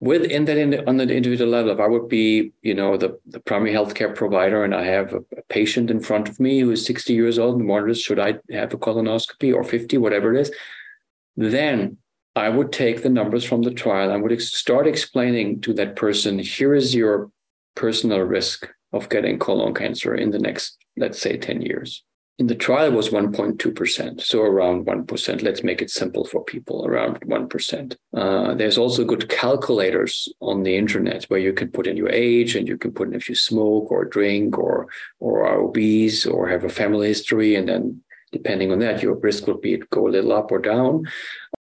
within 0.00 0.44
that 0.44 0.58
in 0.58 0.86
on 0.86 0.96
the 0.98 1.04
individual 1.04 1.50
level 1.50 1.72
if 1.72 1.80
i 1.80 1.86
would 1.86 2.08
be 2.08 2.52
you 2.62 2.74
know 2.74 2.96
the, 2.96 3.18
the 3.26 3.40
primary 3.40 3.72
healthcare 3.72 4.14
provider 4.14 4.62
and 4.64 4.74
i 4.74 4.84
have 4.84 5.14
a, 5.14 5.18
a 5.38 5.42
patient 5.48 5.90
in 5.90 6.00
front 6.00 6.28
of 6.28 6.38
me 6.38 6.60
who 6.60 6.70
is 6.70 6.84
60 6.84 7.14
years 7.14 7.38
old 7.38 7.58
and 7.58 7.68
wonders 7.68 8.00
should 8.00 8.18
i 8.18 8.34
have 8.50 8.74
a 8.74 8.78
colonoscopy 8.78 9.54
or 9.54 9.64
50 9.64 9.98
whatever 9.98 10.34
it 10.34 10.40
is? 10.40 10.52
Then 11.36 11.96
i 12.36 12.48
would 12.48 12.72
take 12.72 13.02
the 13.02 13.08
numbers 13.08 13.44
from 13.44 13.62
the 13.62 13.70
trial 13.70 14.10
and 14.10 14.22
would 14.22 14.32
ex- 14.32 14.52
start 14.52 14.86
explaining 14.86 15.60
to 15.62 15.72
that 15.74 15.96
person 15.96 16.38
here 16.38 16.74
is 16.74 16.94
your 16.94 17.30
personal 17.74 18.20
risk 18.20 18.68
of 18.94 19.08
getting 19.08 19.38
colon 19.38 19.74
cancer 19.74 20.14
in 20.14 20.30
the 20.30 20.38
next, 20.38 20.78
let's 20.96 21.20
say, 21.20 21.36
10 21.36 21.62
years. 21.62 22.04
In 22.38 22.48
the 22.48 22.54
trial 22.56 22.90
was 22.90 23.10
1.2%, 23.10 24.20
so 24.20 24.42
around 24.42 24.86
1%. 24.86 25.42
Let's 25.42 25.62
make 25.62 25.80
it 25.80 25.90
simple 25.90 26.24
for 26.24 26.42
people, 26.42 26.84
around 26.84 27.20
1%. 27.20 27.96
Uh, 28.16 28.54
there's 28.54 28.76
also 28.76 29.04
good 29.04 29.28
calculators 29.28 30.28
on 30.40 30.64
the 30.64 30.76
internet 30.76 31.24
where 31.24 31.38
you 31.38 31.52
can 31.52 31.68
put 31.70 31.86
in 31.86 31.96
your 31.96 32.10
age 32.10 32.56
and 32.56 32.66
you 32.66 32.76
can 32.76 32.90
put 32.90 33.06
in 33.06 33.14
if 33.14 33.28
you 33.28 33.36
smoke 33.36 33.92
or 33.92 34.04
drink 34.04 34.58
or, 34.58 34.88
or 35.20 35.46
are 35.46 35.60
obese 35.60 36.26
or 36.26 36.48
have 36.48 36.64
a 36.64 36.68
family 36.68 37.06
history. 37.06 37.54
And 37.54 37.68
then 37.68 38.02
depending 38.32 38.72
on 38.72 38.80
that, 38.80 39.00
your 39.00 39.14
risk 39.14 39.46
would 39.46 39.60
be 39.60 39.80
go 39.90 40.08
a 40.08 40.10
little 40.10 40.32
up 40.32 40.50
or 40.50 40.58
down. 40.58 41.04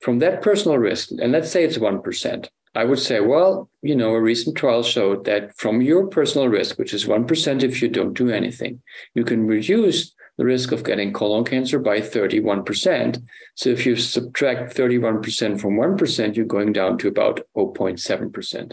From 0.01 0.21
that 0.21 0.43
personal 0.43 0.79
risk, 0.79 1.11
and 1.11 1.33
let's 1.33 1.51
say 1.51 1.65
it's 1.65 1.79
1%, 1.79 2.49
I 2.75 2.85
would 2.85 2.99
say, 2.99 3.21
well, 3.21 3.69
you 3.83 3.95
know, 3.95 4.15
a 4.15 4.21
recent 4.21 4.57
trial 4.57 4.83
showed 4.83 5.25
that 5.27 5.55
from 5.57 5.83
your 5.83 6.07
personal 6.07 6.49
risk, 6.49 6.79
which 6.79 6.95
is 6.95 7.05
1% 7.05 7.63
if 7.63 7.83
you 7.83 7.89
don't 7.89 8.15
do 8.15 8.31
anything, 8.31 8.81
you 9.15 9.25
can 9.25 9.47
reduce 9.47 10.15
the 10.39 10.45
risk 10.47 10.73
of 10.73 10.83
getting 10.83 11.13
colon 11.13 11.45
cancer 11.45 11.79
by 11.79 12.01
31%. 12.01 13.23
So 13.55 13.69
if 13.69 13.85
you 13.85 13.97
subtract 13.97 14.75
31% 14.75 15.61
from 15.61 15.77
1%, 15.77 16.37
you're 16.37 16.47
going 16.47 16.73
down 16.73 16.97
to 16.99 17.09
about 17.09 17.41
0.7%, 17.55 18.73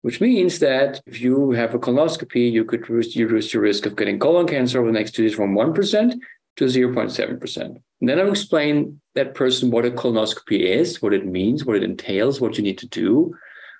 which 0.00 0.20
means 0.22 0.58
that 0.60 1.02
if 1.06 1.20
you 1.20 1.50
have 1.50 1.74
a 1.74 1.78
colonoscopy, 1.78 2.50
you 2.50 2.64
could 2.64 2.88
reduce, 2.88 3.14
your 3.52 3.62
risk 3.62 3.84
of 3.84 3.96
getting 3.96 4.18
colon 4.18 4.46
cancer 4.46 4.78
over 4.78 4.88
the 4.88 4.98
next 4.98 5.14
two 5.14 5.22
years 5.22 5.34
from 5.34 5.54
1% 5.54 6.14
to 6.56 6.64
0.7%. 6.64 7.60
And 7.60 8.08
then 8.08 8.18
I'll 8.18 8.30
explain 8.30 9.00
that 9.14 9.34
person 9.34 9.70
what 9.70 9.84
a 9.84 9.90
colonoscopy 9.90 10.60
is, 10.60 11.00
what 11.00 11.14
it 11.14 11.26
means, 11.26 11.64
what 11.64 11.76
it 11.76 11.84
entails, 11.84 12.40
what 12.40 12.56
you 12.56 12.64
need 12.64 12.78
to 12.78 12.88
do, 12.88 13.34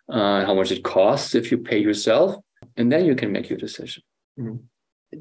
uh, 0.08 0.44
how 0.44 0.54
much 0.54 0.70
it 0.70 0.84
costs 0.84 1.34
if 1.34 1.50
you 1.50 1.58
pay 1.58 1.78
yourself, 1.78 2.36
and 2.76 2.90
then 2.90 3.04
you 3.04 3.14
can 3.14 3.32
make 3.32 3.48
your 3.48 3.58
decision. 3.58 4.02
Mm-hmm. 4.38 4.56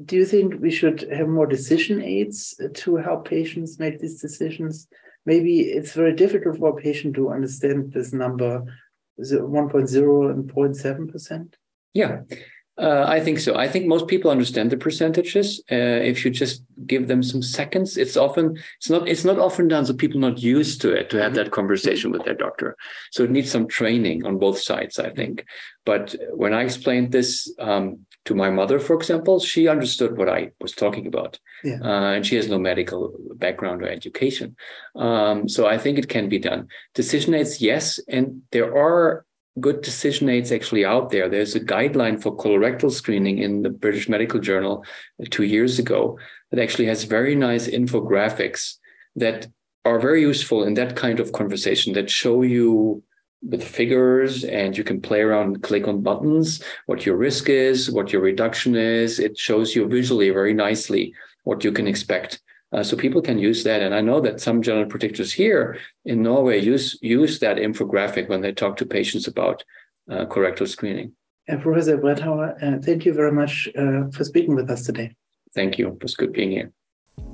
Do 0.04 0.16
you 0.16 0.26
think 0.26 0.60
we 0.60 0.70
should 0.70 1.08
have 1.12 1.28
more 1.28 1.46
decision 1.46 2.02
aids 2.02 2.60
to 2.74 2.96
help 2.96 3.28
patients 3.28 3.78
make 3.78 4.00
these 4.00 4.20
decisions? 4.20 4.88
Maybe 5.24 5.60
it's 5.60 5.92
very 5.92 6.14
difficult 6.14 6.58
for 6.58 6.70
a 6.70 6.82
patient 6.82 7.14
to 7.14 7.30
understand 7.30 7.92
this 7.92 8.12
number, 8.12 8.64
1.0 9.20 10.30
and 10.30 10.52
0.7%. 10.52 11.54
Yeah, 11.92 12.22
uh, 12.76 13.04
I 13.06 13.20
think 13.20 13.38
so. 13.38 13.56
I 13.56 13.68
think 13.68 13.86
most 13.86 14.08
people 14.08 14.30
understand 14.30 14.70
the 14.70 14.76
percentages. 14.76 15.62
Uh, 15.70 16.02
if 16.02 16.24
you 16.24 16.30
just 16.30 16.64
give 16.86 17.06
them 17.06 17.22
some 17.22 17.40
seconds, 17.40 17.96
it's 17.96 18.16
often 18.16 18.56
it's 18.78 18.90
not 18.90 19.08
it's 19.08 19.24
not 19.24 19.38
often 19.38 19.68
done. 19.68 19.86
So 19.86 19.94
people 19.94 20.20
not 20.20 20.42
used 20.42 20.80
to 20.80 20.92
it 20.92 21.08
to 21.10 21.22
have 21.22 21.34
that 21.34 21.52
conversation 21.52 22.10
with 22.10 22.24
their 22.24 22.34
doctor. 22.34 22.76
So 23.12 23.22
it 23.22 23.30
needs 23.30 23.50
some 23.50 23.68
training 23.68 24.26
on 24.26 24.38
both 24.38 24.58
sides, 24.58 24.98
I 24.98 25.10
think. 25.10 25.44
But 25.84 26.16
when 26.32 26.52
I 26.52 26.62
explained 26.62 27.12
this 27.12 27.52
um, 27.60 28.00
to 28.24 28.34
my 28.34 28.50
mother, 28.50 28.80
for 28.80 28.96
example, 28.96 29.38
she 29.38 29.68
understood 29.68 30.16
what 30.16 30.28
I 30.28 30.50
was 30.60 30.72
talking 30.72 31.06
about, 31.06 31.38
yeah. 31.62 31.78
uh, 31.80 32.14
and 32.14 32.26
she 32.26 32.34
has 32.34 32.48
no 32.48 32.58
medical 32.58 33.14
background 33.36 33.82
or 33.82 33.88
education. 33.88 34.56
Um, 34.96 35.48
so 35.48 35.68
I 35.68 35.78
think 35.78 35.98
it 35.98 36.08
can 36.08 36.28
be 36.28 36.40
done. 36.40 36.66
Decision 36.94 37.34
aids, 37.34 37.60
yes, 37.60 38.00
and 38.08 38.42
there 38.50 38.76
are 38.76 39.24
good 39.60 39.82
decision 39.82 40.28
aids 40.28 40.50
actually 40.50 40.84
out 40.84 41.10
there. 41.10 41.28
There's 41.28 41.54
a 41.54 41.60
guideline 41.60 42.20
for 42.20 42.36
colorectal 42.36 42.90
screening 42.90 43.38
in 43.38 43.62
the 43.62 43.70
British 43.70 44.08
Medical 44.08 44.40
Journal 44.40 44.84
two 45.30 45.44
years 45.44 45.78
ago 45.78 46.18
that 46.50 46.60
actually 46.60 46.86
has 46.86 47.04
very 47.04 47.34
nice 47.34 47.68
infographics 47.68 48.74
that 49.16 49.46
are 49.84 50.00
very 50.00 50.22
useful 50.22 50.64
in 50.64 50.74
that 50.74 50.96
kind 50.96 51.20
of 51.20 51.32
conversation 51.32 51.92
that 51.92 52.10
show 52.10 52.42
you 52.42 53.02
with 53.42 53.62
figures 53.62 54.44
and 54.44 54.76
you 54.76 54.82
can 54.82 55.00
play 55.00 55.20
around 55.20 55.62
click 55.62 55.86
on 55.86 56.00
buttons 56.00 56.62
what 56.86 57.04
your 57.04 57.14
risk 57.14 57.50
is 57.50 57.90
what 57.90 58.10
your 58.10 58.22
reduction 58.22 58.74
is 58.74 59.18
it 59.18 59.36
shows 59.36 59.76
you 59.76 59.86
visually 59.86 60.30
very 60.30 60.54
nicely 60.54 61.12
what 61.42 61.62
you 61.62 61.70
can 61.70 61.86
expect 61.86 62.40
uh, 62.74 62.82
so 62.82 62.96
people 62.96 63.22
can 63.22 63.38
use 63.38 63.62
that. 63.64 63.80
And 63.80 63.94
I 63.94 64.00
know 64.00 64.20
that 64.20 64.40
some 64.40 64.60
general 64.60 64.86
practitioners 64.86 65.32
here 65.32 65.78
in 66.04 66.22
Norway 66.22 66.60
use, 66.60 66.98
use 67.00 67.38
that 67.38 67.56
infographic 67.56 68.28
when 68.28 68.40
they 68.40 68.52
talk 68.52 68.76
to 68.78 68.86
patients 68.86 69.28
about 69.28 69.62
uh, 70.10 70.26
colorectal 70.26 70.68
screening. 70.68 71.12
Uh, 71.48 71.56
Professor 71.58 71.96
Bretthauer, 71.98 72.62
uh, 72.62 72.78
thank 72.82 73.04
you 73.04 73.12
very 73.12 73.32
much 73.32 73.68
uh, 73.78 74.08
for 74.10 74.24
speaking 74.24 74.56
with 74.56 74.70
us 74.70 74.84
today. 74.84 75.14
Thank 75.54 75.78
you. 75.78 75.88
It 75.88 76.02
was 76.02 76.16
good 76.16 76.32
being 76.32 76.50
here. 76.50 76.72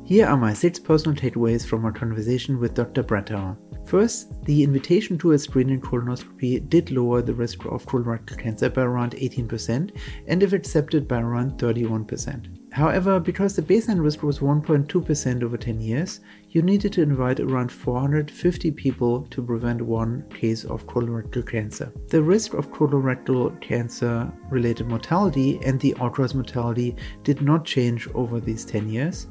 Here 0.04 0.26
are 0.26 0.36
my 0.36 0.52
six 0.52 0.78
personal 0.78 1.16
takeaways 1.16 1.66
from 1.66 1.84
our 1.84 1.92
conversation 1.92 2.58
with 2.58 2.74
Dr. 2.74 3.02
Bretthauer. 3.02 3.56
First, 3.86 4.44
the 4.44 4.62
invitation 4.62 5.16
to 5.18 5.32
a 5.32 5.38
screening 5.38 5.80
colonoscopy 5.80 6.68
did 6.68 6.90
lower 6.90 7.22
the 7.22 7.32
risk 7.32 7.64
of 7.64 7.86
colorectal 7.86 8.38
cancer 8.38 8.68
by 8.68 8.82
around 8.82 9.12
18% 9.12 9.96
and 10.26 10.42
if 10.42 10.52
accepted 10.52 11.08
by 11.08 11.20
around 11.20 11.52
31%. 11.52 12.59
However, 12.72 13.18
because 13.18 13.56
the 13.56 13.62
baseline 13.62 14.02
risk 14.02 14.22
was 14.22 14.38
1.2% 14.38 15.42
over 15.42 15.56
10 15.56 15.80
years, 15.80 16.20
you 16.50 16.62
needed 16.62 16.92
to 16.94 17.02
invite 17.02 17.40
around 17.40 17.72
450 17.72 18.70
people 18.72 19.22
to 19.30 19.42
prevent 19.42 19.82
one 19.82 20.24
case 20.30 20.64
of 20.64 20.86
colorectal 20.86 21.46
cancer. 21.46 21.92
The 22.08 22.22
risk 22.22 22.54
of 22.54 22.70
colorectal 22.70 23.60
cancer 23.60 24.32
related 24.50 24.88
mortality 24.88 25.58
and 25.64 25.80
the 25.80 25.94
cause 25.94 26.34
mortality 26.34 26.94
did 27.24 27.42
not 27.42 27.64
change 27.64 28.08
over 28.14 28.38
these 28.38 28.64
10 28.64 28.88
years, 28.88 29.26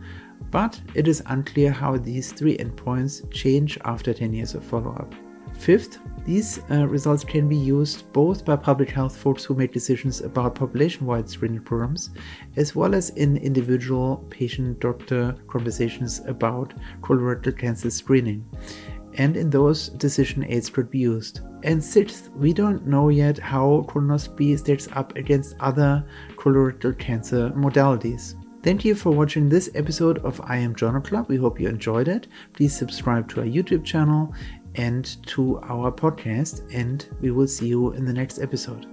but 0.52 0.80
it 0.93 1.08
is 1.08 1.23
unclear 1.28 1.71
how 1.71 1.97
these 1.97 2.34
three 2.34 2.58
endpoints 2.58 3.30
change 3.32 3.78
after 3.86 4.13
10 4.13 4.34
years 4.34 4.54
of 4.54 4.63
follow 4.65 4.91
up. 4.91 5.13
Fifth, 5.59 5.99
these 6.23 6.61
uh, 6.71 6.87
results 6.87 7.25
can 7.25 7.49
be 7.49 7.55
used 7.57 8.11
both 8.13 8.45
by 8.45 8.55
public 8.55 8.89
health 8.89 9.17
folks 9.17 9.43
who 9.43 9.55
make 9.55 9.73
decisions 9.73 10.21
about 10.21 10.55
population 10.55 11.05
wide 11.05 11.29
screening 11.29 11.61
programs, 11.61 12.11
as 12.55 12.75
well 12.75 12.95
as 12.95 13.09
in 13.11 13.35
individual 13.35 14.25
patient 14.29 14.79
doctor 14.79 15.35
conversations 15.47 16.21
about 16.25 16.73
colorectal 17.01 17.57
cancer 17.57 17.89
screening. 17.89 18.45
And 19.15 19.35
in 19.35 19.49
those, 19.49 19.89
decision 19.89 20.45
aids 20.45 20.69
could 20.69 20.89
be 20.89 20.99
used. 20.99 21.41
And 21.63 21.83
sixth, 21.83 22.29
we 22.35 22.53
don't 22.53 22.87
know 22.87 23.09
yet 23.09 23.37
how 23.37 23.85
colonoscopy 23.89 24.57
stacks 24.57 24.87
up 24.93 25.17
against 25.17 25.57
other 25.59 26.05
colorectal 26.37 26.97
cancer 26.97 27.49
modalities. 27.49 28.35
Thank 28.61 28.83
you 28.83 28.93
for 28.93 29.11
watching 29.11 29.47
this 29.47 29.69
episode 29.73 30.17
of 30.19 30.41
I 30.43 30.57
Am 30.57 30.75
Journal 30.75 30.99
Club. 30.99 31.29
We 31.29 31.37
hope 31.37 31.61
you 31.61 31.69
enjoyed 31.69 32.09
it. 32.09 32.27
Please 32.51 32.75
subscribe 32.75 33.29
to 33.29 33.39
our 33.39 33.45
YouTube 33.45 33.85
channel 33.85 34.33
and 34.75 35.25
to 35.27 35.60
our 35.62 35.91
podcast, 35.91 36.63
and 36.73 37.08
we 37.21 37.32
will 37.32 37.47
see 37.47 37.67
you 37.67 37.93
in 37.93 38.05
the 38.05 38.13
next 38.13 38.39
episode. 38.39 38.86